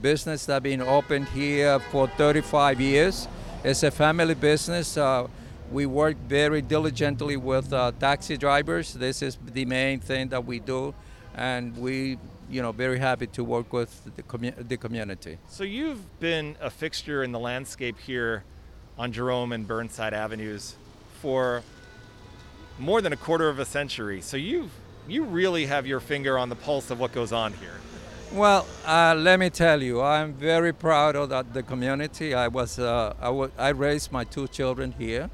business 0.00 0.46
that's 0.46 0.62
been 0.62 0.82
opened 0.82 1.28
here 1.28 1.78
for 1.78 2.06
35 2.08 2.80
years. 2.80 3.28
It's 3.62 3.82
a 3.82 3.90
family 3.90 4.34
business. 4.34 4.96
Uh, 4.96 5.28
we 5.70 5.86
work 5.86 6.16
very 6.28 6.62
diligently 6.62 7.36
with 7.36 7.72
uh, 7.72 7.92
taxi 7.98 8.36
drivers. 8.36 8.94
This 8.94 9.22
is 9.22 9.38
the 9.54 9.64
main 9.64 10.00
thing 10.00 10.28
that 10.28 10.44
we 10.44 10.58
do, 10.58 10.94
and 11.34 11.76
we, 11.78 12.18
you 12.50 12.62
know, 12.62 12.72
very 12.72 12.98
happy 12.98 13.26
to 13.28 13.44
work 13.44 13.72
with 13.72 13.92
the, 14.16 14.22
commu- 14.22 14.68
the 14.68 14.76
community. 14.76 15.38
So 15.48 15.64
you've 15.64 16.18
been 16.20 16.56
a 16.60 16.70
fixture 16.70 17.22
in 17.22 17.32
the 17.32 17.38
landscape 17.38 17.98
here 18.00 18.42
on 18.98 19.12
Jerome 19.12 19.52
and 19.52 19.66
Burnside 19.66 20.12
Avenues 20.14 20.74
for 21.22 21.62
more 22.78 23.00
than 23.00 23.12
a 23.12 23.16
quarter 23.16 23.48
of 23.48 23.58
a 23.58 23.64
century. 23.64 24.20
So 24.20 24.36
you 24.36 24.70
you 25.08 25.24
really 25.24 25.66
have 25.66 25.86
your 25.86 26.00
finger 26.00 26.38
on 26.38 26.48
the 26.50 26.56
pulse 26.56 26.90
of 26.90 27.00
what 27.00 27.12
goes 27.12 27.32
on 27.32 27.52
here. 27.54 27.80
Well, 28.32 28.64
uh, 28.86 29.14
let 29.16 29.40
me 29.40 29.50
tell 29.50 29.82
you, 29.82 30.00
I'm 30.00 30.34
very 30.34 30.72
proud 30.72 31.16
of 31.16 31.30
that, 31.30 31.52
the 31.52 31.64
community. 31.64 32.32
I 32.32 32.46
was, 32.46 32.78
uh, 32.78 33.14
I, 33.20 33.24
w- 33.24 33.50
I 33.58 33.70
raised 33.70 34.12
my 34.12 34.22
two 34.22 34.46
children 34.46 34.94
here. 34.96 35.28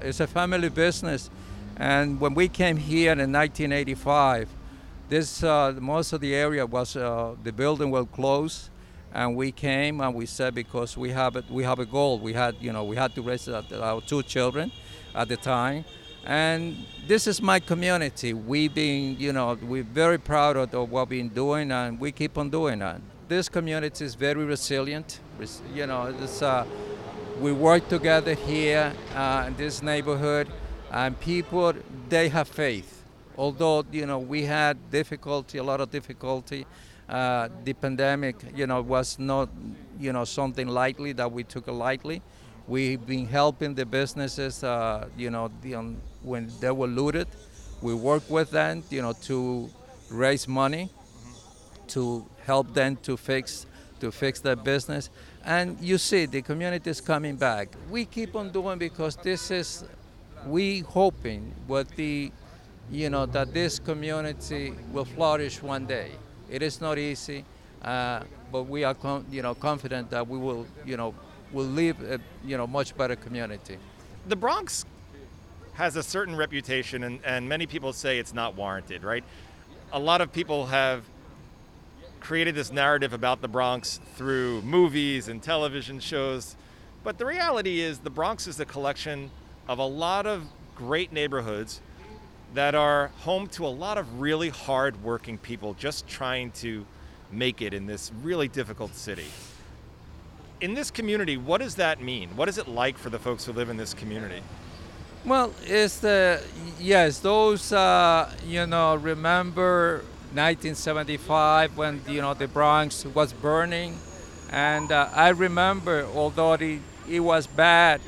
It's 0.00 0.20
a 0.20 0.26
family 0.26 0.68
business, 0.68 1.30
and 1.76 2.20
when 2.20 2.34
we 2.34 2.48
came 2.48 2.76
here 2.76 3.12
in 3.12 3.32
1985, 3.32 4.48
this 5.08 5.42
uh, 5.42 5.74
most 5.78 6.12
of 6.12 6.20
the 6.20 6.34
area 6.34 6.66
was 6.66 6.96
uh, 6.96 7.34
the 7.42 7.52
building 7.52 7.90
was 7.90 8.06
closed, 8.12 8.70
and 9.12 9.36
we 9.36 9.52
came 9.52 10.00
and 10.00 10.14
we 10.14 10.26
said 10.26 10.54
because 10.54 10.96
we 10.96 11.10
have 11.10 11.36
a, 11.36 11.44
we 11.48 11.62
have 11.62 11.78
a 11.78 11.86
goal. 11.86 12.18
We 12.18 12.32
had 12.32 12.56
you 12.60 12.72
know 12.72 12.84
we 12.84 12.96
had 12.96 13.14
to 13.14 13.22
raise 13.22 13.48
our 13.48 14.00
two 14.00 14.22
children 14.22 14.72
at 15.14 15.28
the 15.28 15.36
time, 15.36 15.84
and 16.24 16.76
this 17.06 17.26
is 17.26 17.42
my 17.42 17.60
community. 17.60 18.32
We've 18.32 18.74
been, 18.74 19.16
you 19.18 19.32
know, 19.32 19.58
we're 19.62 19.82
very 19.82 20.18
proud 20.18 20.56
of 20.56 20.72
what 20.90 21.08
we've 21.08 21.20
been 21.20 21.28
doing, 21.28 21.70
and 21.70 22.00
we 22.00 22.12
keep 22.12 22.38
on 22.38 22.50
doing 22.50 22.78
that. 22.80 23.00
This 23.28 23.48
community 23.48 24.04
is 24.04 24.14
very 24.14 24.44
resilient. 24.44 25.20
You 25.74 25.86
know, 25.86 26.12
this, 26.12 26.42
uh, 26.42 26.66
we 27.40 27.52
work 27.52 27.88
together 27.88 28.34
here 28.34 28.92
uh, 29.14 29.44
in 29.46 29.56
this 29.56 29.82
neighborhood, 29.82 30.48
and 30.90 31.18
people 31.20 31.72
they 32.08 32.28
have 32.28 32.48
faith. 32.48 33.02
Although 33.36 33.84
you 33.90 34.06
know 34.06 34.18
we 34.18 34.44
had 34.44 34.76
difficulty, 34.90 35.58
a 35.58 35.64
lot 35.64 35.80
of 35.80 35.90
difficulty. 35.90 36.66
Uh, 37.08 37.48
the 37.64 37.74
pandemic, 37.74 38.36
you 38.56 38.66
know, 38.66 38.80
was 38.80 39.18
not, 39.18 39.50
you 40.00 40.10
know, 40.10 40.24
something 40.24 40.66
lightly 40.66 41.12
that 41.12 41.30
we 41.30 41.44
took 41.44 41.66
lightly 41.66 42.22
We've 42.66 43.04
been 43.04 43.26
helping 43.26 43.74
the 43.74 43.84
businesses, 43.84 44.64
uh, 44.64 45.08
you 45.18 45.30
know, 45.30 45.50
the, 45.60 45.74
um, 45.74 45.98
when 46.22 46.50
they 46.60 46.70
were 46.70 46.86
looted. 46.86 47.28
We 47.82 47.92
work 47.92 48.22
with 48.30 48.52
them, 48.52 48.82
you 48.88 49.02
know, 49.02 49.12
to 49.24 49.68
raise 50.10 50.48
money, 50.48 50.88
to 51.88 52.24
help 52.46 52.72
them 52.72 52.96
to 53.02 53.18
fix 53.18 53.66
to 54.00 54.10
fix 54.10 54.40
their 54.40 54.56
business. 54.56 55.10
And 55.44 55.78
you 55.80 55.98
see, 55.98 56.26
the 56.26 56.40
community 56.40 56.88
is 56.88 57.00
coming 57.00 57.36
back. 57.36 57.68
We 57.90 58.06
keep 58.06 58.34
on 58.34 58.50
doing 58.50 58.78
because 58.78 59.16
this 59.16 59.50
is, 59.50 59.84
we 60.46 60.80
hoping 60.80 61.54
with 61.68 61.94
the, 61.96 62.32
you 62.90 63.10
know, 63.10 63.26
that 63.26 63.52
this 63.52 63.78
community 63.78 64.72
will 64.90 65.04
flourish 65.04 65.62
one 65.62 65.84
day. 65.84 66.12
It 66.50 66.62
is 66.62 66.80
not 66.80 66.98
easy, 66.98 67.44
uh, 67.82 68.22
but 68.50 68.62
we 68.62 68.84
are, 68.84 68.94
com- 68.94 69.26
you 69.30 69.42
know, 69.42 69.54
confident 69.54 70.10
that 70.10 70.26
we 70.26 70.38
will, 70.38 70.66
you 70.86 70.96
know, 70.96 71.14
will 71.52 71.66
live 71.66 72.00
a, 72.02 72.18
you 72.44 72.56
know, 72.56 72.66
much 72.66 72.96
better 72.96 73.16
community. 73.16 73.76
The 74.28 74.36
Bronx 74.36 74.86
has 75.74 75.96
a 75.96 76.02
certain 76.02 76.36
reputation, 76.36 77.04
and, 77.04 77.20
and 77.24 77.48
many 77.48 77.66
people 77.66 77.92
say 77.92 78.18
it's 78.18 78.32
not 78.32 78.54
warranted, 78.54 79.02
right? 79.02 79.24
A 79.92 79.98
lot 79.98 80.20
of 80.20 80.32
people 80.32 80.66
have 80.66 81.02
created 82.24 82.54
this 82.54 82.72
narrative 82.72 83.12
about 83.12 83.42
the 83.42 83.48
Bronx 83.48 84.00
through 84.16 84.62
movies 84.62 85.28
and 85.28 85.42
television 85.42 86.00
shows. 86.00 86.56
But 87.04 87.18
the 87.18 87.26
reality 87.26 87.80
is, 87.80 87.98
the 87.98 88.08
Bronx 88.08 88.46
is 88.46 88.58
a 88.58 88.64
collection 88.64 89.30
of 89.68 89.78
a 89.78 89.84
lot 89.84 90.26
of 90.26 90.46
great 90.74 91.12
neighborhoods 91.12 91.82
that 92.54 92.74
are 92.74 93.08
home 93.18 93.46
to 93.48 93.66
a 93.66 93.68
lot 93.68 93.98
of 93.98 94.22
really 94.22 94.48
hard 94.48 95.02
working 95.04 95.36
people 95.36 95.74
just 95.74 96.08
trying 96.08 96.50
to 96.52 96.86
make 97.30 97.60
it 97.60 97.74
in 97.74 97.84
this 97.84 98.10
really 98.22 98.48
difficult 98.48 98.94
city. 98.94 99.26
In 100.62 100.72
this 100.72 100.90
community, 100.90 101.36
what 101.36 101.60
does 101.60 101.74
that 101.74 102.00
mean? 102.00 102.30
What 102.36 102.48
is 102.48 102.56
it 102.56 102.68
like 102.68 102.96
for 102.96 103.10
the 103.10 103.18
folks 103.18 103.44
who 103.44 103.52
live 103.52 103.68
in 103.68 103.76
this 103.76 103.92
community? 103.92 104.40
Well, 105.26 105.52
it's 105.64 105.98
the 105.98 106.42
yes, 106.80 107.18
those 107.18 107.70
uh, 107.72 108.32
you 108.46 108.66
know 108.66 108.94
remember 108.94 110.04
1975 110.34 111.76
when 111.76 112.00
you 112.08 112.20
know 112.20 112.34
the 112.34 112.48
Bronx 112.48 113.06
was 113.06 113.32
burning, 113.32 113.96
and 114.50 114.90
uh, 114.90 115.08
I 115.14 115.28
remember 115.28 116.08
although 116.12 116.54
it, 116.54 116.80
it 117.08 117.20
was 117.20 117.46
bad 117.46 118.00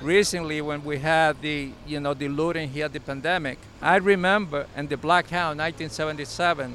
recently 0.00 0.62
when 0.62 0.82
we 0.84 0.98
had 0.98 1.42
the 1.42 1.72
you 1.86 2.00
know 2.00 2.14
the 2.14 2.28
looting 2.28 2.70
here, 2.70 2.88
the 2.88 3.00
pandemic. 3.00 3.58
I 3.82 3.96
remember 3.96 4.66
in 4.74 4.86
the 4.86 4.96
blackout 4.96 5.58
1977, 5.58 6.74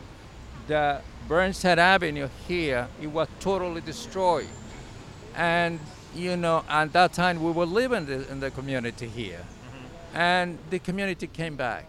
the 0.67 1.01
Burnside 1.27 1.79
Avenue 1.79 2.29
here 2.47 2.87
it 3.01 3.07
was 3.07 3.27
totally 3.39 3.81
destroyed, 3.81 4.49
and 5.35 5.79
you 6.13 6.37
know 6.37 6.63
at 6.69 6.93
that 6.93 7.13
time 7.13 7.41
we 7.41 7.51
were 7.51 7.65
living 7.65 8.07
in 8.07 8.39
the 8.39 8.51
community 8.51 9.07
here, 9.07 9.43
and 10.13 10.59
the 10.69 10.77
community 10.77 11.25
came 11.25 11.55
back 11.55 11.85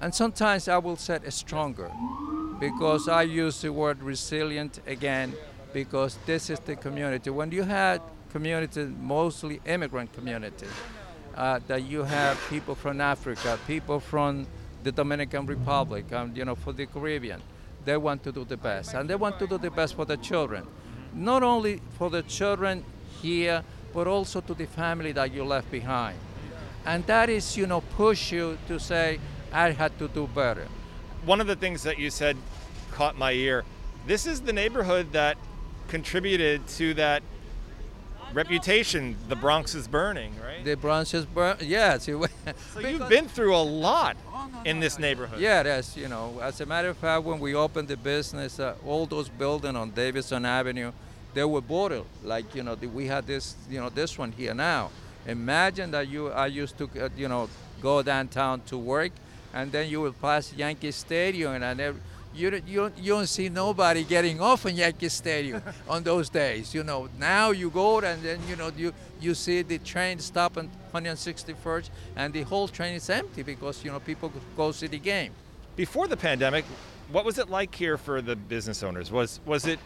and 0.00 0.14
sometimes 0.14 0.68
I 0.68 0.78
will 0.78 0.96
say 0.96 1.18
stronger 1.28 1.90
because 2.60 3.08
I 3.08 3.22
use 3.22 3.60
the 3.62 3.72
word 3.72 4.02
resilient 4.02 4.80
again 4.86 5.34
because 5.72 6.18
this 6.26 6.50
is 6.50 6.60
the 6.60 6.76
community. 6.76 7.30
When 7.30 7.50
you 7.52 7.62
had 7.62 8.00
community, 8.30 8.84
mostly 8.84 9.60
immigrant 9.64 10.12
community, 10.12 10.66
uh, 11.34 11.60
that 11.66 11.84
you 11.84 12.02
have 12.02 12.38
people 12.48 12.74
from 12.74 13.00
Africa, 13.00 13.58
people 13.66 14.00
from 14.00 14.46
the 14.82 14.92
Dominican 14.92 15.46
Republic, 15.46 16.06
and 16.10 16.36
you 16.36 16.44
know, 16.44 16.54
for 16.54 16.72
the 16.72 16.86
Caribbean, 16.86 17.40
they 17.84 17.96
want 17.96 18.22
to 18.24 18.32
do 18.32 18.44
the 18.44 18.56
best, 18.56 18.94
and 18.94 19.08
they 19.08 19.14
want 19.14 19.38
to 19.38 19.46
do 19.46 19.58
the 19.58 19.70
best 19.70 19.94
for 19.94 20.04
the 20.04 20.16
children, 20.16 20.66
not 21.14 21.42
only 21.42 21.80
for 21.96 22.10
the 22.10 22.22
children 22.22 22.84
here, 23.22 23.62
but 23.94 24.06
also 24.06 24.40
to 24.40 24.54
the 24.54 24.66
family 24.66 25.12
that 25.12 25.32
you 25.32 25.44
left 25.44 25.70
behind, 25.70 26.18
and 26.84 27.06
that 27.06 27.28
is, 27.28 27.56
you 27.56 27.66
know, 27.66 27.80
push 27.80 28.32
you 28.32 28.58
to 28.66 28.78
say, 28.78 29.18
I 29.52 29.70
had 29.70 29.98
to 29.98 30.08
do 30.08 30.26
better. 30.26 30.66
One 31.24 31.40
of 31.40 31.46
the 31.46 31.56
things 31.56 31.82
that 31.82 31.98
you 31.98 32.10
said 32.10 32.36
caught 32.92 33.16
my 33.16 33.32
ear. 33.32 33.64
This 34.06 34.26
is 34.26 34.40
the 34.40 34.52
neighborhood 34.52 35.12
that 35.12 35.36
contributed 35.88 36.66
to 36.68 36.94
that 36.94 37.22
reputation. 38.32 39.16
The 39.28 39.36
Bronx 39.36 39.74
is 39.74 39.88
burning, 39.88 40.34
right? 40.44 40.64
The 40.64 40.76
Bronx 40.76 41.14
is 41.14 41.24
burning. 41.24 41.68
Yes. 41.68 42.04
so 42.04 42.26
you've 42.80 43.08
been 43.08 43.28
through 43.28 43.56
a 43.56 43.62
lot 43.62 44.16
in 44.64 44.80
this 44.80 44.98
neighborhood. 44.98 45.40
Yeah, 45.40 45.64
yes. 45.64 45.96
You 45.96 46.08
know, 46.08 46.38
as 46.42 46.60
a 46.60 46.66
matter 46.66 46.88
of 46.88 46.96
fact, 46.96 47.24
when 47.24 47.38
we 47.38 47.54
opened 47.54 47.88
the 47.88 47.96
business, 47.96 48.60
uh, 48.60 48.74
all 48.86 49.06
those 49.06 49.28
buildings 49.28 49.76
on 49.76 49.90
Davidson 49.90 50.44
Avenue, 50.44 50.92
they 51.34 51.44
were 51.44 51.60
boarded. 51.60 52.04
Like 52.22 52.54
you 52.54 52.62
know, 52.62 52.74
we 52.74 53.06
had 53.06 53.26
this, 53.26 53.54
you 53.68 53.80
know, 53.80 53.88
this 53.88 54.18
one 54.18 54.32
here 54.32 54.54
now. 54.54 54.90
Imagine 55.26 55.90
that 55.90 56.08
you, 56.08 56.28
I 56.28 56.46
used 56.46 56.78
to, 56.78 56.88
uh, 56.98 57.08
you 57.16 57.28
know, 57.28 57.50
go 57.82 58.02
downtown 58.02 58.62
to 58.62 58.78
work 58.78 59.12
and 59.54 59.72
then 59.72 59.88
you 59.88 60.00
will 60.00 60.12
pass 60.12 60.52
Yankee 60.52 60.90
Stadium, 60.90 61.62
and 61.62 61.80
you, 62.34 62.62
you, 62.66 62.92
you 62.96 63.12
don't 63.12 63.26
see 63.26 63.48
nobody 63.48 64.04
getting 64.04 64.40
off 64.40 64.66
in 64.66 64.76
Yankee 64.76 65.08
Stadium 65.08 65.62
on 65.88 66.02
those 66.02 66.28
days. 66.28 66.74
You 66.74 66.84
know, 66.84 67.08
now 67.18 67.50
you 67.50 67.70
go 67.70 67.98
and 68.00 68.22
then 68.22 68.38
you 68.48 68.56
know 68.56 68.70
you 68.76 68.92
you 69.20 69.34
see 69.34 69.62
the 69.62 69.78
train 69.78 70.18
stop 70.18 70.56
on 70.56 70.70
161st, 70.94 71.90
and 72.16 72.32
the 72.32 72.42
whole 72.42 72.68
train 72.68 72.94
is 72.94 73.10
empty 73.10 73.42
because 73.42 73.84
you 73.84 73.90
know 73.90 74.00
people 74.00 74.32
go 74.56 74.72
see 74.72 74.86
the 74.86 74.98
game. 74.98 75.32
Before 75.76 76.06
the 76.06 76.16
pandemic, 76.16 76.64
what 77.10 77.24
was 77.24 77.38
it 77.38 77.48
like 77.48 77.74
here 77.74 77.96
for 77.96 78.20
the 78.20 78.36
business 78.36 78.82
owners? 78.82 79.10
Was 79.10 79.40
was 79.46 79.66
it 79.66 79.78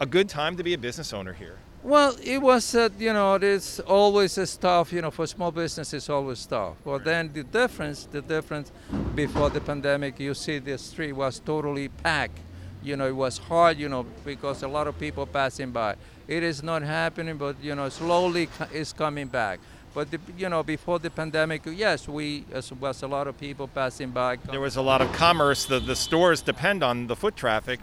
a 0.00 0.06
good 0.06 0.28
time 0.28 0.56
to 0.56 0.62
be 0.62 0.74
a 0.74 0.78
business 0.78 1.12
owner 1.12 1.32
here? 1.32 1.58
Well, 1.84 2.14
it 2.22 2.40
was, 2.40 2.76
uh, 2.76 2.90
you 2.96 3.12
know, 3.12 3.34
it's 3.34 3.80
always 3.80 4.38
a 4.38 4.46
tough, 4.46 4.92
you 4.92 5.02
know, 5.02 5.10
for 5.10 5.26
small 5.26 5.50
business, 5.50 5.92
it's 5.92 6.08
always 6.08 6.46
tough. 6.46 6.76
But 6.84 7.04
then 7.04 7.32
the 7.32 7.42
difference, 7.42 8.06
the 8.06 8.22
difference 8.22 8.70
before 9.16 9.50
the 9.50 9.60
pandemic, 9.60 10.20
you 10.20 10.32
see 10.34 10.60
the 10.60 10.78
street 10.78 11.12
was 11.12 11.40
totally 11.40 11.88
packed. 11.88 12.38
You 12.84 12.96
know, 12.96 13.08
it 13.08 13.16
was 13.16 13.38
hard, 13.38 13.78
you 13.78 13.88
know, 13.88 14.06
because 14.24 14.62
a 14.62 14.68
lot 14.68 14.86
of 14.86 14.96
people 14.98 15.26
passing 15.26 15.72
by. 15.72 15.96
It 16.28 16.44
is 16.44 16.62
not 16.62 16.82
happening, 16.82 17.36
but, 17.36 17.56
you 17.60 17.74
know, 17.74 17.88
slowly 17.88 18.48
it's 18.72 18.92
coming 18.92 19.26
back. 19.26 19.58
But, 19.92 20.12
the, 20.12 20.20
you 20.38 20.48
know, 20.48 20.62
before 20.62 21.00
the 21.00 21.10
pandemic, 21.10 21.62
yes, 21.66 22.06
we, 22.06 22.44
as 22.52 22.72
was 22.72 23.02
a 23.02 23.08
lot 23.08 23.26
of 23.26 23.38
people 23.40 23.66
passing 23.66 24.10
by. 24.10 24.36
There 24.36 24.60
was 24.60 24.76
a 24.76 24.82
lot 24.82 25.02
of 25.02 25.12
commerce. 25.12 25.64
The, 25.64 25.80
the 25.80 25.96
stores 25.96 26.42
depend 26.42 26.84
on 26.84 27.08
the 27.08 27.16
foot 27.16 27.34
traffic. 27.34 27.80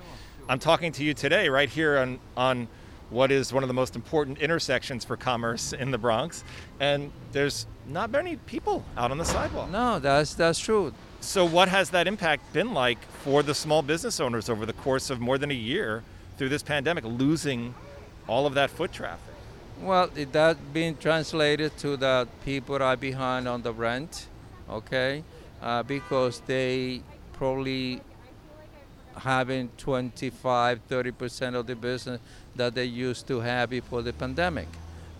I'm 0.47 0.59
talking 0.59 0.93
to 0.93 1.03
you 1.03 1.13
today 1.13 1.49
right 1.49 1.69
here 1.69 1.97
on, 1.97 2.19
on 2.37 2.67
what 3.09 3.31
is 3.31 3.51
one 3.51 3.63
of 3.63 3.67
the 3.67 3.73
most 3.73 3.95
important 3.95 4.37
intersections 4.39 5.03
for 5.03 5.17
commerce 5.17 5.73
in 5.73 5.91
the 5.91 5.97
Bronx, 5.97 6.43
and 6.79 7.11
there's 7.31 7.65
not 7.87 8.11
many 8.11 8.35
people 8.35 8.83
out 8.97 9.11
on 9.11 9.17
the 9.17 9.25
sidewalk. 9.25 9.69
No, 9.69 9.99
that's 9.99 10.35
that's 10.35 10.59
true. 10.59 10.93
So, 11.21 11.43
what 11.45 11.67
has 11.67 11.89
that 11.89 12.07
impact 12.07 12.53
been 12.53 12.73
like 12.73 13.03
for 13.23 13.43
the 13.43 13.53
small 13.53 13.81
business 13.81 14.19
owners 14.19 14.49
over 14.49 14.65
the 14.65 14.73
course 14.73 15.09
of 15.09 15.19
more 15.19 15.37
than 15.37 15.51
a 15.51 15.55
year 15.55 16.03
through 16.37 16.49
this 16.49 16.63
pandemic, 16.63 17.03
losing 17.03 17.73
all 18.27 18.45
of 18.45 18.53
that 18.53 18.69
foot 18.69 18.91
traffic? 18.91 19.33
Well, 19.81 20.09
it, 20.15 20.31
that 20.33 20.73
being 20.73 20.97
translated 20.97 21.77
to 21.79 21.97
that 21.97 22.27
people 22.45 22.81
are 22.81 22.95
behind 22.95 23.47
on 23.47 23.63
the 23.63 23.73
rent, 23.73 24.27
okay, 24.69 25.23
uh, 25.61 25.83
because 25.83 26.41
they 26.45 27.01
probably 27.33 28.01
having 29.17 29.69
25, 29.77 30.81
30 30.87 31.11
percent 31.11 31.55
of 31.55 31.67
the 31.67 31.75
business 31.75 32.21
that 32.59 32.75
they 32.75 32.85
used 32.85 33.27
to 33.27 33.39
have 33.39 33.69
before 33.69 34.01
the 34.01 34.13
pandemic, 34.13 34.67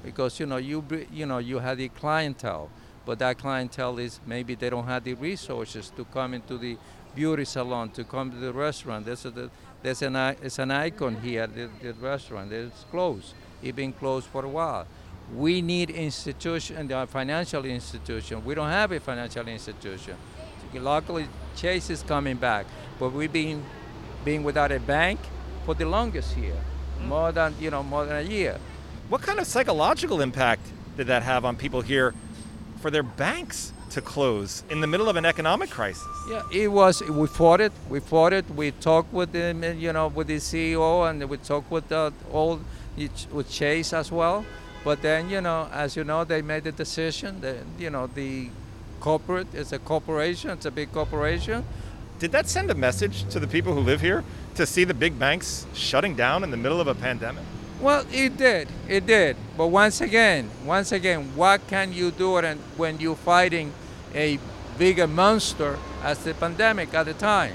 because 0.04 0.40
you 0.40 0.46
know 0.46 0.58
you 0.58 0.84
you 1.12 1.26
know 1.26 1.40
you 1.40 1.60
had 1.60 1.78
the 1.78 1.90
clientele, 1.90 2.70
but 3.06 3.20
that 3.20 3.38
clientele 3.38 3.98
is 3.98 4.20
maybe 4.26 4.56
they 4.56 4.70
don't 4.70 4.86
have 4.86 5.04
the 5.04 5.16
resources 5.16 5.92
to 5.96 6.06
come 6.06 6.34
into 6.34 6.58
the 6.58 6.78
beauty 7.16 7.46
salon, 7.46 7.90
to 7.90 8.04
come 8.04 8.30
to 8.32 8.38
the 8.38 8.54
restaurant. 8.54 9.06
There's 9.06 9.26
a, 9.26 9.50
there's 9.82 10.02
an 10.02 10.16
it's 10.16 10.60
an 10.60 10.72
icon 10.72 11.16
here, 11.22 11.48
the, 11.48 11.70
the 11.82 11.94
restaurant. 11.94 12.52
It's 12.52 12.86
closed. 12.92 13.34
It's 13.64 13.76
been 13.76 13.94
closed 13.94 14.28
for 14.28 14.46
a 14.46 14.50
while. 14.50 14.86
We 15.36 15.62
need 15.62 15.90
institution, 15.90 16.88
the 16.88 16.98
uh, 16.98 17.06
financial 17.06 17.66
institution. 17.66 18.44
We 18.44 18.56
don't 18.56 18.70
have 18.70 18.92
a 18.92 19.00
financial 19.00 19.48
institution. 19.48 20.16
Luckily, 20.74 21.28
Chase 21.56 21.90
is 21.90 22.04
coming 22.04 22.38
back, 22.38 22.66
but 23.00 23.10
we've 23.12 23.34
been 23.34 23.64
being 24.24 24.44
without 24.44 24.72
a 24.72 24.80
bank 24.80 25.20
for 25.66 25.76
the 25.76 25.86
longest 25.86 26.34
here, 26.34 26.62
more 27.06 27.32
than 27.32 27.56
you 27.60 27.70
know, 27.70 27.84
more 27.84 28.06
than 28.06 28.18
a 28.18 28.30
year. 28.30 28.58
What 29.10 29.22
kind 29.22 29.40
of 29.40 29.48
psychological 29.48 30.22
impact 30.22 30.62
did 30.98 31.08
that 31.08 31.24
have 31.24 31.46
on 31.46 31.56
people 31.56 31.82
here 31.82 32.14
for 32.82 32.92
their 32.92 33.04
banks 33.04 33.74
to 33.92 34.02
close 34.02 34.64
in 34.70 34.82
the 34.82 34.88
middle 34.88 35.10
of 35.10 35.16
an 35.16 35.26
economic 35.26 35.70
crisis? 35.70 36.06
Yeah, 36.30 36.44
it 36.52 36.68
was. 36.68 37.02
We 37.02 37.28
fought 37.28 37.62
it. 37.62 37.72
We 37.90 38.00
fought 38.00 38.34
it. 38.34 38.50
We 38.52 38.72
talked 38.72 39.12
with 39.12 39.32
the, 39.32 39.76
you 39.78 39.94
know, 39.94 40.08
with 40.08 40.28
the 40.28 40.38
CEO, 40.38 41.10
and 41.10 41.28
we 41.28 41.38
talked 41.38 41.72
with 41.72 41.88
the 41.90 42.14
all, 42.32 42.60
with 43.32 43.50
Chase 43.50 43.94
as 43.94 44.12
well. 44.12 44.46
But 44.84 45.02
then, 45.02 45.30
you 45.30 45.42
know, 45.42 45.68
as 45.74 45.96
you 45.96 46.04
know, 46.04 46.24
they 46.24 46.42
made 46.42 46.64
the 46.64 46.72
decision. 46.72 47.42
That, 47.42 47.58
you 47.78 47.90
know, 47.90 48.08
the 48.08 48.50
corporate 49.00 49.54
is 49.54 49.74
a 49.74 49.80
corporation. 49.80 50.52
It's 50.52 50.66
a 50.66 50.72
big 50.72 50.92
corporation 50.92 51.66
did 52.20 52.34
that 52.34 52.50
send 52.50 52.70
a 52.70 52.76
message 52.76 53.24
to 53.30 53.40
the 53.40 53.48
people 53.48 53.74
who 53.74 53.80
live 53.80 54.02
here 54.02 54.24
to 54.56 54.66
see 54.66 54.84
the 54.84 54.94
big 54.94 55.18
banks 55.18 55.66
shutting 55.74 56.16
down 56.16 56.44
in 56.44 56.52
the 56.52 56.58
middle 56.58 56.82
of 56.82 56.88
a 56.88 56.94
pandemic? 56.94 57.44
Well, 57.80 58.06
it 58.12 58.36
did. 58.36 58.68
It 58.90 59.06
did. 59.08 59.38
But 59.58 59.68
once 59.68 60.02
again, 60.02 60.50
once 60.66 60.92
again, 60.92 61.34
what 61.36 61.66
can 61.68 61.94
you 61.94 62.12
do 62.12 62.42
when 62.76 63.00
you're 63.00 63.16
fighting 63.16 63.72
a 64.14 64.38
bigger 64.78 65.08
monster 65.08 65.80
as 66.04 66.22
the 66.26 66.34
pandemic 66.34 66.94
at 66.94 67.06
the 67.06 67.14
time? 67.14 67.54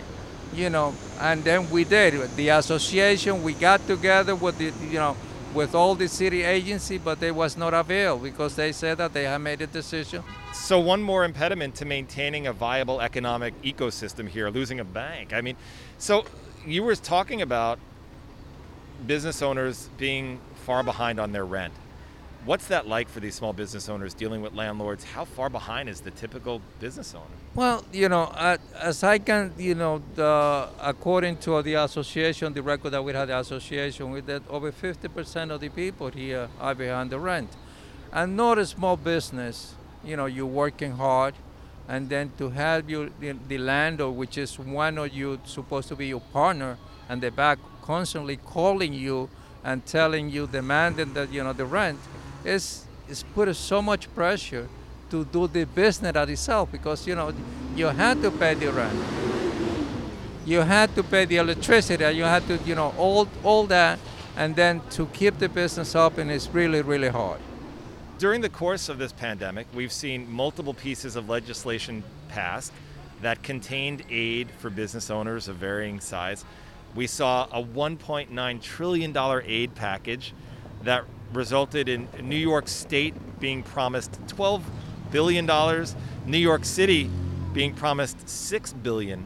You 0.55 0.71
know, 0.71 0.95
and 1.21 1.45
then 1.45 1.69
we 1.69 1.85
did. 1.85 2.15
The 2.37 2.49
association, 2.49 3.43
we 3.43 3.53
got 3.53 3.87
together 3.87 4.35
with 4.35 4.57
the, 4.57 4.73
you 4.87 4.99
know, 4.99 5.17
with 5.55 5.75
all 5.75 5.95
the 5.95 6.09
city 6.09 6.43
agency, 6.43 6.99
but 6.99 7.21
they 7.21 7.31
was 7.31 7.57
not 7.57 7.73
avail 7.73 8.19
because 8.19 8.57
they 8.57 8.73
said 8.73 8.99
that 8.99 9.13
they 9.15 9.25
had 9.25 9.39
made 9.39 9.63
a 9.63 9.67
decision. 9.67 10.23
So 10.53 10.81
one 10.81 11.03
more 11.03 11.25
impediment 11.25 11.77
to 11.77 11.85
maintaining 11.85 12.47
a 12.47 12.53
viable 12.53 13.01
economic 13.01 13.61
ecosystem 13.63 14.29
here, 14.29 14.51
losing 14.51 14.81
a 14.81 14.85
bank. 14.85 15.33
I 15.33 15.41
mean, 15.41 15.57
so 15.99 16.25
you 16.67 16.83
were 16.83 16.97
talking 16.97 17.41
about 17.41 17.79
business 19.07 19.43
owners 19.43 19.89
being 19.97 20.41
far 20.65 20.83
behind 20.83 21.21
on 21.21 21.33
their 21.33 21.45
rent. 21.45 21.75
What's 22.45 22.67
that 22.67 22.87
like 22.87 23.09
for 23.09 23.21
these 23.21 23.35
small 23.35 23.55
business 23.55 23.89
owners 23.89 24.13
dealing 24.13 24.43
with 24.43 24.53
landlords? 24.53 25.03
How 25.03 25.25
far 25.25 25.49
behind 25.49 25.89
is 25.89 26.01
the 26.01 26.11
typical 26.11 26.61
business 26.79 27.15
owner? 27.15 27.25
Well, 27.55 27.87
you 27.91 28.11
know, 28.11 28.31
as 28.79 29.03
I 29.03 29.17
can, 29.17 29.55
you 29.57 29.75
know, 29.75 30.03
the, 30.15 30.69
according 30.79 31.39
to 31.39 31.63
the 31.63 31.75
association, 31.75 32.53
the 32.53 32.63
record 32.63 32.91
that 32.91 33.03
we 33.03 33.15
had 33.15 33.29
the 33.29 33.39
association 33.39 34.11
with 34.11 34.27
that 34.27 34.43
over 34.51 34.71
50% 34.71 35.53
of 35.53 35.61
the 35.63 35.71
people 35.71 36.11
here 36.11 36.51
are 36.61 36.75
behind 36.75 37.09
the 37.09 37.19
rent. 37.19 37.49
And 38.13 38.37
not 38.37 38.59
a 38.59 38.67
small 38.67 38.99
business, 38.99 39.75
you 40.05 40.15
know, 40.15 40.27
you're 40.27 40.45
working 40.45 40.93
hard, 40.93 41.35
and 41.89 42.11
then 42.11 42.31
to 42.37 42.51
have 42.51 42.91
you, 42.91 43.11
the, 43.21 43.35
the 43.49 43.57
landlord, 43.57 44.17
which 44.17 44.37
is 44.37 44.59
one 44.59 44.99
of 44.99 45.15
you 45.15 45.41
supposed 45.45 45.89
to 45.89 45.97
be 45.97 46.09
your 46.09 46.21
partner, 46.21 46.77
and 47.09 47.23
they 47.23 47.31
back 47.31 47.59
constantly 47.81 48.37
calling 48.37 48.93
you 48.93 49.31
and 49.65 49.87
telling 49.87 50.29
you, 50.29 50.47
demanding 50.47 51.15
that, 51.15 51.33
you 51.33 51.43
know, 51.43 51.55
the 51.55 51.65
rent, 51.65 51.99
is 52.45 52.85
is 53.09 53.23
put 53.35 53.55
so 53.57 53.83
much 53.83 54.13
pressure 54.15 54.69
to 55.11 55.25
do 55.25 55.47
the 55.47 55.65
business 55.65 56.17
at 56.17 56.29
itself 56.29 56.73
because 56.73 57.07
you 57.07 57.15
know 57.15 57.33
you 57.77 57.87
had 57.87 58.21
to 58.23 58.31
pay 58.31 58.55
the 58.55 58.73
rent. 58.73 58.99
You 60.47 60.61
had 60.61 60.95
to 60.95 61.03
pay 61.03 61.25
the 61.25 61.37
electricity. 61.37 62.05
You 62.17 62.25
had 62.25 62.47
to 62.49 62.59
you 62.65 62.75
know 62.75 62.95
all 62.99 63.29
all 63.43 63.67
that. 63.67 63.99
And 64.37 64.57
then 64.57 64.81
to 64.91 65.07
keep 65.07 65.39
the 65.39 65.49
business 65.49 65.95
open 65.95 66.31
is 66.31 66.49
really 66.49 66.83
really 66.83 67.09
hard. 67.09 67.41
During 68.19 68.41
the 68.41 68.49
course 68.49 68.89
of 68.89 68.99
this 68.99 69.13
pandemic 69.13 69.67
we've 69.75 69.93
seen 69.93 70.31
multiple 70.31 70.75
pieces 70.75 71.17
of 71.17 71.29
legislation 71.29 72.03
passed 72.29 72.73
that 73.23 73.43
contained 73.43 74.03
aid 74.11 74.51
for 74.59 74.71
business 74.71 75.11
owners 75.11 75.49
of 75.49 75.57
varying 75.57 76.01
size. 76.01 76.45
We 76.95 77.07
saw 77.07 77.47
a 77.51 77.63
1.9 77.63 78.63
trillion 78.63 79.13
dollar 79.13 79.43
aid 79.47 79.75
package 79.75 80.35
that 80.83 81.05
resulted 81.35 81.89
in 81.89 82.09
New 82.23 82.37
York 82.37 82.69
State 82.69 83.15
being 83.41 83.63
promised 83.63 84.13
$12 84.29 84.63
billion, 85.11 85.47
New 86.27 86.39
York 86.39 86.65
City 86.65 87.11
being 87.53 87.75
promised 87.75 88.19
$6 88.27 88.83
billion. 88.83 89.25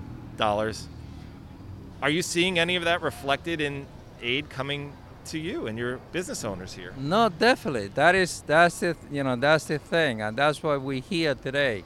Are 2.01 2.11
you 2.11 2.23
seeing 2.23 2.59
any 2.59 2.77
of 2.77 2.85
that 2.85 3.03
reflected 3.03 3.61
in 3.61 3.87
aid 4.23 4.51
coming 4.51 4.93
to 5.27 5.39
you 5.39 5.67
and 5.67 5.79
your 5.79 5.99
business 6.13 6.45
owners 6.45 6.73
here? 6.73 6.93
No, 6.97 7.29
definitely. 7.29 7.89
That 7.89 8.15
is 8.15 8.43
that's 8.47 8.81
the 8.81 8.97
you 9.11 9.23
know 9.23 9.37
that's 9.37 9.65
the 9.65 9.79
thing, 9.79 10.23
and 10.23 10.37
that's 10.37 10.63
why 10.63 10.77
we're 10.77 11.01
here 11.01 11.35
today. 11.35 11.85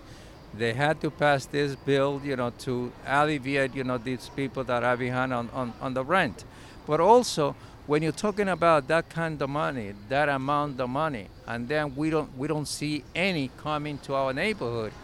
They 0.55 0.75
had 0.75 1.01
to 1.01 1.11
pass 1.11 1.47
this 1.47 1.75
bill, 1.77 2.21
you 2.23 2.37
know, 2.37 2.51
to 2.61 2.93
alleviate 3.07 3.75
you 3.75 3.85
know 3.85 3.99
these 3.99 4.29
people 4.37 4.65
that 4.65 4.85
are 4.85 4.97
behind 4.97 5.33
on, 5.33 5.49
on, 5.51 5.73
on 5.81 5.95
the 5.95 6.05
rent, 6.05 6.45
but 6.87 7.01
also 7.01 7.57
when 7.93 8.03
you're 8.03 8.11
talking 8.11 8.49
about 8.49 8.89
that 8.89 9.07
kind 9.11 9.43
of 9.43 9.51
money, 9.51 9.93
that 10.09 10.27
amount 10.31 10.81
of 10.81 10.89
money, 10.89 11.27
and 11.47 11.69
then 11.69 11.95
we 11.95 12.09
don't 12.09 12.31
we 12.39 12.49
don't 12.49 12.67
see 12.67 13.05
any 13.15 13.51
coming 13.59 13.99
to 13.99 14.15
our 14.15 14.33
neighborhood, 14.33 14.95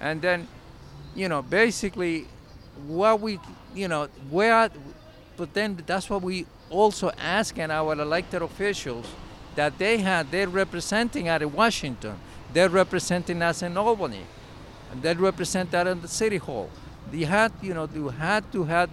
and 0.00 0.20
then, 0.20 0.48
you 1.14 1.28
know, 1.28 1.40
basically, 1.40 2.26
what 2.88 3.20
we, 3.20 3.38
you 3.76 3.86
know, 3.86 4.08
where, 4.28 4.68
but 5.36 5.54
then 5.54 5.80
that's 5.86 6.10
what 6.10 6.20
we 6.20 6.44
also 6.68 7.12
asking 7.16 7.70
our 7.70 7.92
elected 7.92 8.42
officials 8.42 9.06
that 9.54 9.78
they 9.78 9.98
had 9.98 10.28
they're 10.32 10.48
representing 10.48 11.28
at 11.28 11.48
Washington, 11.48 12.18
they're 12.52 12.68
representing 12.68 13.40
us 13.40 13.62
in 13.62 13.76
Albany, 13.76 14.26
and 14.90 15.00
they 15.00 15.14
represent 15.14 15.70
that 15.70 15.86
in 15.86 16.02
the 16.02 16.08
city 16.08 16.38
hall. 16.38 16.68
They 17.12 17.22
had, 17.22 17.52
you 17.62 17.72
know, 17.72 17.88
you 17.94 18.08
had 18.08 18.50
to 18.50 18.64
have 18.64 18.90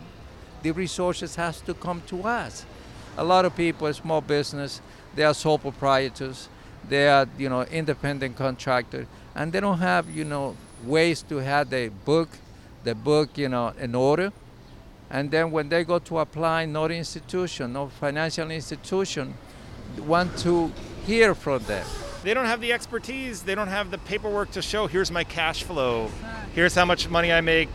the 0.62 0.70
resources 0.70 1.36
has 1.36 1.62
to 1.62 1.74
come 1.74 2.04
to 2.10 2.22
us 2.26 2.64
a 3.18 3.24
lot 3.24 3.46
of 3.46 3.56
people, 3.56 3.92
small 3.94 4.22
business, 4.22 4.82
they 5.16 5.24
are 5.24 5.34
sole 5.34 5.58
proprietors, 5.58 6.50
they 6.88 7.08
are, 7.08 7.28
you 7.38 7.50
know, 7.50 7.64
independent 7.64 8.36
contractors, 8.36 9.08
and 9.36 9.52
they 9.52 9.60
don't 9.60 9.80
have, 9.80 10.10
you 10.10 10.24
know, 10.24 10.56
ways 10.84 11.22
to 11.24 11.38
have 11.38 11.70
the 11.70 11.90
book, 12.06 12.30
the 12.84 12.96
book, 12.96 13.38
you 13.38 13.50
know, 13.50 13.74
in 13.80 13.96
order. 13.96 14.32
And 15.10 15.32
then 15.32 15.52
when 15.52 15.70
they 15.70 15.84
go 15.84 16.00
to 16.00 16.20
apply, 16.20 16.66
no 16.66 16.86
institution, 16.86 17.74
no 17.74 17.88
financial 17.88 18.52
institution 18.52 19.34
want 19.98 20.38
to 20.40 20.72
hear 21.06 21.34
from 21.34 21.64
them. 21.64 21.86
They 22.24 22.34
don't 22.34 22.46
have 22.46 22.62
the 22.62 22.74
expertise. 22.74 23.44
They 23.44 23.56
don't 23.56 23.70
have 23.70 23.92
the 23.92 23.98
paperwork 23.98 24.52
to 24.52 24.62
show 24.62 24.88
here's 24.88 25.10
my 25.10 25.24
cash 25.24 25.64
flow, 25.64 26.12
here's 26.54 26.76
how 26.76 26.86
much 26.86 27.10
money 27.10 27.32
I 27.32 27.42
make, 27.42 27.70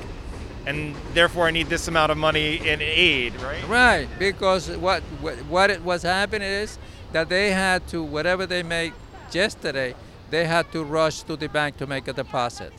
and 0.66 0.94
therefore 1.12 1.46
I 1.46 1.50
need 1.50 1.68
this 1.68 1.88
amount 1.88 2.12
of 2.12 2.18
money 2.18 2.56
in 2.56 2.80
aid, 2.80 3.34
right? 3.40 3.68
Right, 3.68 4.08
because 4.18 4.70
what 4.70 5.02
what 5.48 5.70
it 5.70 5.82
was 5.82 6.02
happening 6.02 6.48
is 6.48 6.78
that 7.12 7.28
they 7.28 7.52
had 7.52 7.86
to 7.88 8.02
whatever 8.02 8.46
they 8.46 8.62
made 8.62 8.92
yesterday, 9.32 9.94
they 10.30 10.46
had 10.46 10.70
to 10.72 10.82
rush 10.84 11.22
to 11.24 11.36
the 11.36 11.48
bank 11.48 11.76
to 11.78 11.86
make 11.86 12.08
a 12.08 12.12
deposit. 12.12 12.72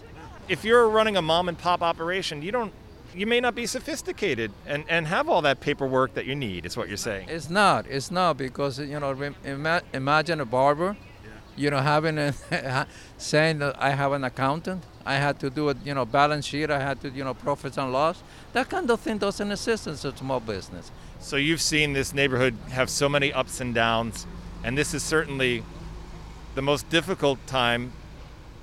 If 0.47 0.63
you're 0.63 0.87
running 0.87 1.17
a 1.17 1.21
mom 1.21 1.49
and 1.49 1.57
pop 1.57 1.81
operation, 1.81 2.41
you 2.41 2.51
don't 2.51 2.73
you 3.15 3.25
may 3.25 3.39
not 3.39 3.55
be 3.55 3.65
sophisticated 3.65 4.51
and, 4.65 4.83
and 4.89 5.07
have 5.07 5.29
all 5.29 5.41
that 5.41 5.61
paperwork 5.61 6.13
that 6.15 6.25
you 6.25 6.35
need 6.35 6.65
is 6.65 6.75
what 6.75 6.89
you're 6.89 6.97
saying 6.97 7.27
it's 7.29 7.49
not 7.49 7.87
it's 7.87 8.11
not 8.11 8.35
because 8.35 8.77
you 8.77 8.99
know 8.99 9.33
imagine 9.93 10.41
a 10.41 10.45
barber 10.45 10.97
you 11.55 11.69
know 11.69 11.79
having 11.79 12.17
a 12.17 12.33
saying 13.17 13.59
that 13.59 13.81
i 13.81 13.91
have 13.91 14.11
an 14.11 14.23
accountant 14.23 14.83
I 15.05 15.15
had 15.15 15.39
to 15.39 15.49
do 15.49 15.69
a 15.69 15.75
you 15.85 15.93
know 15.93 16.05
balance 16.05 16.45
sheet. 16.45 16.71
I 16.71 16.79
had 16.79 16.99
to 17.01 17.09
you 17.09 17.23
know 17.23 17.33
profits 17.33 17.77
and 17.77 17.91
loss. 17.91 18.23
That 18.53 18.69
kind 18.69 18.89
of 18.89 18.99
thing 18.99 19.19
doesn't 19.19 19.51
exist 19.51 19.87
in 19.87 19.93
a 19.93 19.97
small 19.97 20.39
business. 20.39 20.91
So 21.19 21.35
you've 21.35 21.61
seen 21.61 21.93
this 21.93 22.13
neighborhood 22.13 22.55
have 22.71 22.89
so 22.89 23.07
many 23.07 23.31
ups 23.31 23.61
and 23.61 23.73
downs, 23.73 24.25
and 24.63 24.77
this 24.77 24.93
is 24.93 25.03
certainly 25.03 25.63
the 26.55 26.61
most 26.61 26.89
difficult 26.89 27.45
time 27.47 27.91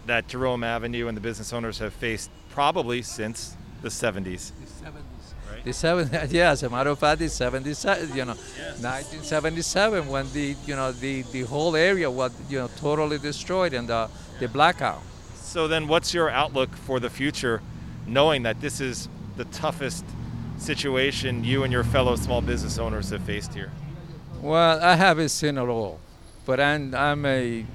that 0.07 0.27
Jerome 0.27 0.65
Avenue 0.65 1.07
and 1.07 1.17
the 1.17 1.21
business 1.21 1.53
owners 1.53 1.79
have 1.79 1.93
faced 1.93 2.31
probably 2.51 3.03
since 3.03 3.57
the 3.83 3.89
70s. 3.89 4.25
The 4.25 4.85
70s. 4.85 5.03
Right? 5.51 5.65
The 5.65 5.71
70s, 5.71 6.33
yeah, 6.33 6.51
as 6.51 6.63
a 6.63 6.71
matter 6.71 6.91
of 6.91 6.99
fact, 6.99 7.21
the 7.21 7.27
70s, 7.27 7.87
uh, 7.87 8.15
you 8.15 8.25
know, 8.25 8.35
yes. 8.57 8.83
1977 8.83 10.09
when 10.09 10.33
the, 10.33 10.57
you 10.67 10.75
know, 10.75 10.93
the, 10.93 11.23
the 11.23 11.43
whole 11.43 11.77
area 11.77 12.11
was, 12.11 12.33
you 12.49 12.59
know, 12.59 12.69
totally 12.79 13.19
destroyed 13.19 13.75
and 13.75 13.89
the, 13.89 14.09
the 14.41 14.49
blackout. 14.49 15.03
So 15.53 15.69
then, 15.69 15.87
what's 15.87 16.15
your 16.15 16.31
outlook 16.31 16.75
for 16.75 16.99
the 16.99 17.11
future, 17.11 17.61
knowing 18.07 18.45
that 18.45 18.63
this 18.63 18.81
is 18.81 19.11
the 19.37 19.45
toughest 19.45 20.03
situation 20.57 21.45
you 21.45 21.63
and 21.63 21.71
your 21.71 21.85
fellow 21.85 22.17
small 22.17 22.41
business 22.41 22.79
owners 22.79 23.11
have 23.11 23.21
faced 23.25 23.53
here? 23.53 23.71
Well, 24.41 24.83
I 24.83 24.97
haven't 24.97 25.29
seen 25.29 25.59
it 25.59 25.69
all, 25.69 26.01
but 26.47 26.59
I'm, 26.59 26.95
I'm 26.95 27.27
a 27.27 27.67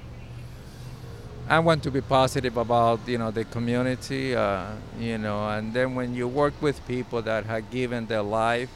I 1.48 1.60
want 1.60 1.84
to 1.84 1.92
be 1.92 2.00
positive 2.00 2.56
about 2.56 2.98
you 3.06 3.16
know 3.16 3.30
the 3.30 3.44
community, 3.44 4.34
uh, 4.34 4.72
you 4.98 5.16
know, 5.16 5.48
and 5.48 5.72
then 5.72 5.94
when 5.94 6.16
you 6.16 6.26
work 6.26 6.60
with 6.60 6.84
people 6.88 7.22
that 7.22 7.46
have 7.46 7.70
given 7.70 8.06
their 8.06 8.22
life 8.22 8.70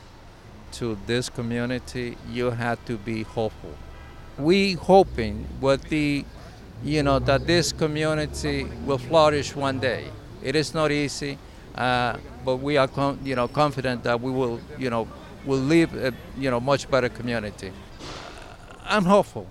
to 0.79 0.97
this 1.07 1.29
community, 1.29 2.17
you 2.31 2.51
have 2.51 2.79
to 2.85 2.99
be 2.99 3.25
hopeful. 3.25 3.75
We 4.39 4.75
hoping 4.75 5.49
with 5.61 5.89
the 5.89 6.25
you 6.85 7.03
know, 7.03 7.19
that 7.21 7.47
this 7.47 7.73
community 7.73 8.67
will 8.85 8.99
flourish 8.99 9.55
one 9.55 9.79
day. 9.79 10.07
It 10.43 10.57
is 10.57 10.75
not 10.75 10.91
easy, 10.91 11.39
uh, 11.75 12.17
but 12.45 12.57
we 12.57 12.77
are, 12.77 12.89
you 13.25 13.37
know, 13.37 13.49
confident 13.49 14.03
that 14.05 14.21
we 14.21 14.31
will, 14.31 14.61
you 14.79 14.91
know, 14.91 15.09
will 15.45 15.59
live 15.61 15.95
a, 15.95 16.13
you 16.37 16.51
know, 16.51 16.61
much 16.61 16.91
better 16.91 17.09
community. 17.09 17.73
I'm 18.85 19.05
hopeful 19.05 19.47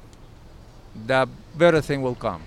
that 1.07 1.29
better 1.57 1.81
thing 1.81 2.01
will 2.01 2.15
come. 2.15 2.43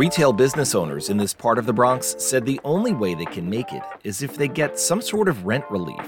Retail 0.00 0.32
business 0.32 0.74
owners 0.74 1.10
in 1.10 1.18
this 1.18 1.34
part 1.34 1.58
of 1.58 1.66
the 1.66 1.74
Bronx 1.74 2.16
said 2.18 2.46
the 2.46 2.58
only 2.64 2.94
way 2.94 3.12
they 3.12 3.26
can 3.26 3.50
make 3.50 3.70
it 3.70 3.82
is 4.02 4.22
if 4.22 4.34
they 4.34 4.48
get 4.48 4.78
some 4.78 5.02
sort 5.02 5.28
of 5.28 5.44
rent 5.44 5.66
relief. 5.68 6.00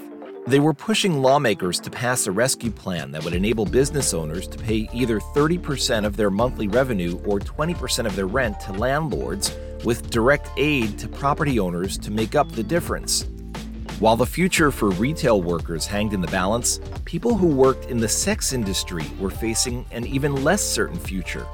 They 0.46 0.60
were 0.60 0.72
pushing 0.72 1.20
lawmakers 1.20 1.78
to 1.80 1.90
pass 1.90 2.26
a 2.26 2.32
rescue 2.32 2.70
plan 2.70 3.10
that 3.10 3.22
would 3.22 3.34
enable 3.34 3.66
business 3.66 4.14
owners 4.14 4.48
to 4.48 4.56
pay 4.56 4.88
either 4.94 5.20
30% 5.20 6.06
of 6.06 6.16
their 6.16 6.30
monthly 6.30 6.68
revenue 6.68 7.20
or 7.26 7.38
20% 7.38 8.06
of 8.06 8.16
their 8.16 8.26
rent 8.26 8.58
to 8.60 8.72
landlords 8.72 9.54
with 9.84 10.08
direct 10.08 10.48
aid 10.56 10.98
to 10.98 11.06
property 11.06 11.60
owners 11.60 11.98
to 11.98 12.10
make 12.10 12.34
up 12.34 12.50
the 12.52 12.62
difference. 12.62 13.26
While 13.98 14.16
the 14.16 14.24
future 14.24 14.70
for 14.70 14.88
retail 14.92 15.42
workers 15.42 15.86
hanged 15.86 16.14
in 16.14 16.22
the 16.22 16.28
balance, 16.28 16.80
people 17.04 17.36
who 17.36 17.48
worked 17.48 17.90
in 17.90 17.98
the 17.98 18.08
sex 18.08 18.54
industry 18.54 19.04
were 19.20 19.28
facing 19.28 19.84
an 19.90 20.06
even 20.06 20.42
less 20.42 20.62
certain 20.62 20.98
future. 20.98 21.46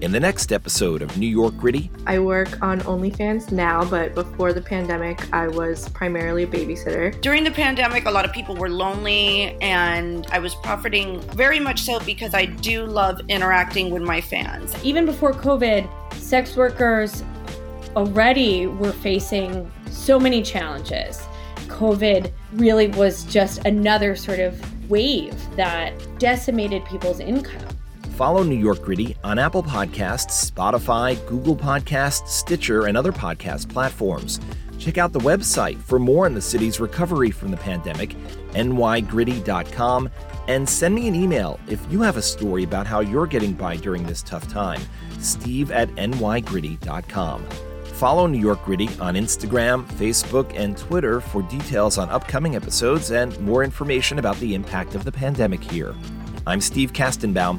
In 0.00 0.10
the 0.10 0.18
next 0.18 0.52
episode 0.52 1.00
of 1.00 1.16
New 1.16 1.28
York 1.28 1.56
Gritty, 1.56 1.90
I 2.06 2.18
work 2.18 2.60
on 2.60 2.80
OnlyFans 2.80 3.52
now, 3.52 3.84
but 3.84 4.14
before 4.14 4.52
the 4.52 4.60
pandemic, 4.60 5.32
I 5.32 5.46
was 5.46 5.88
primarily 5.90 6.42
a 6.42 6.46
babysitter. 6.46 7.20
During 7.20 7.44
the 7.44 7.50
pandemic, 7.50 8.06
a 8.06 8.10
lot 8.10 8.24
of 8.24 8.32
people 8.32 8.56
were 8.56 8.68
lonely, 8.68 9.56
and 9.60 10.26
I 10.32 10.40
was 10.40 10.54
profiting 10.56 11.20
very 11.30 11.60
much 11.60 11.82
so 11.82 12.00
because 12.00 12.34
I 12.34 12.46
do 12.46 12.84
love 12.84 13.20
interacting 13.28 13.90
with 13.90 14.02
my 14.02 14.20
fans. 14.20 14.74
Even 14.84 15.06
before 15.06 15.32
COVID, 15.32 15.88
sex 16.14 16.56
workers 16.56 17.22
already 17.94 18.66
were 18.66 18.92
facing 18.92 19.70
so 19.90 20.18
many 20.18 20.42
challenges. 20.42 21.22
COVID 21.68 22.32
really 22.54 22.88
was 22.88 23.24
just 23.24 23.64
another 23.66 24.16
sort 24.16 24.40
of 24.40 24.90
wave 24.90 25.34
that 25.56 25.92
decimated 26.18 26.84
people's 26.84 27.20
income. 27.20 27.71
Follow 28.22 28.44
New 28.44 28.54
York 28.54 28.82
Gritty 28.82 29.16
on 29.24 29.36
Apple 29.36 29.64
Podcasts, 29.64 30.48
Spotify, 30.48 31.16
Google 31.26 31.56
Podcasts, 31.56 32.28
Stitcher, 32.28 32.86
and 32.86 32.96
other 32.96 33.10
podcast 33.10 33.68
platforms. 33.68 34.38
Check 34.78 34.96
out 34.96 35.12
the 35.12 35.18
website 35.18 35.76
for 35.82 35.98
more 35.98 36.26
on 36.26 36.34
the 36.34 36.40
city's 36.40 36.78
recovery 36.78 37.32
from 37.32 37.50
the 37.50 37.56
pandemic, 37.56 38.10
nygritty.com, 38.52 40.08
and 40.46 40.68
send 40.68 40.94
me 40.94 41.08
an 41.08 41.16
email 41.16 41.58
if 41.66 41.84
you 41.90 42.00
have 42.00 42.16
a 42.16 42.22
story 42.22 42.62
about 42.62 42.86
how 42.86 43.00
you're 43.00 43.26
getting 43.26 43.54
by 43.54 43.74
during 43.74 44.04
this 44.04 44.22
tough 44.22 44.46
time. 44.46 44.80
Steve 45.18 45.72
at 45.72 45.88
nygritty.com. 45.96 47.44
Follow 47.86 48.28
New 48.28 48.38
York 48.38 48.64
Gritty 48.64 48.88
on 49.00 49.16
Instagram, 49.16 49.84
Facebook, 49.94 50.56
and 50.56 50.78
Twitter 50.78 51.20
for 51.20 51.42
details 51.42 51.98
on 51.98 52.08
upcoming 52.08 52.54
episodes 52.54 53.10
and 53.10 53.36
more 53.40 53.64
information 53.64 54.20
about 54.20 54.36
the 54.36 54.54
impact 54.54 54.94
of 54.94 55.02
the 55.02 55.10
pandemic 55.10 55.60
here. 55.60 55.92
I'm 56.46 56.60
Steve 56.60 56.92
Kastenbaum. 56.92 57.58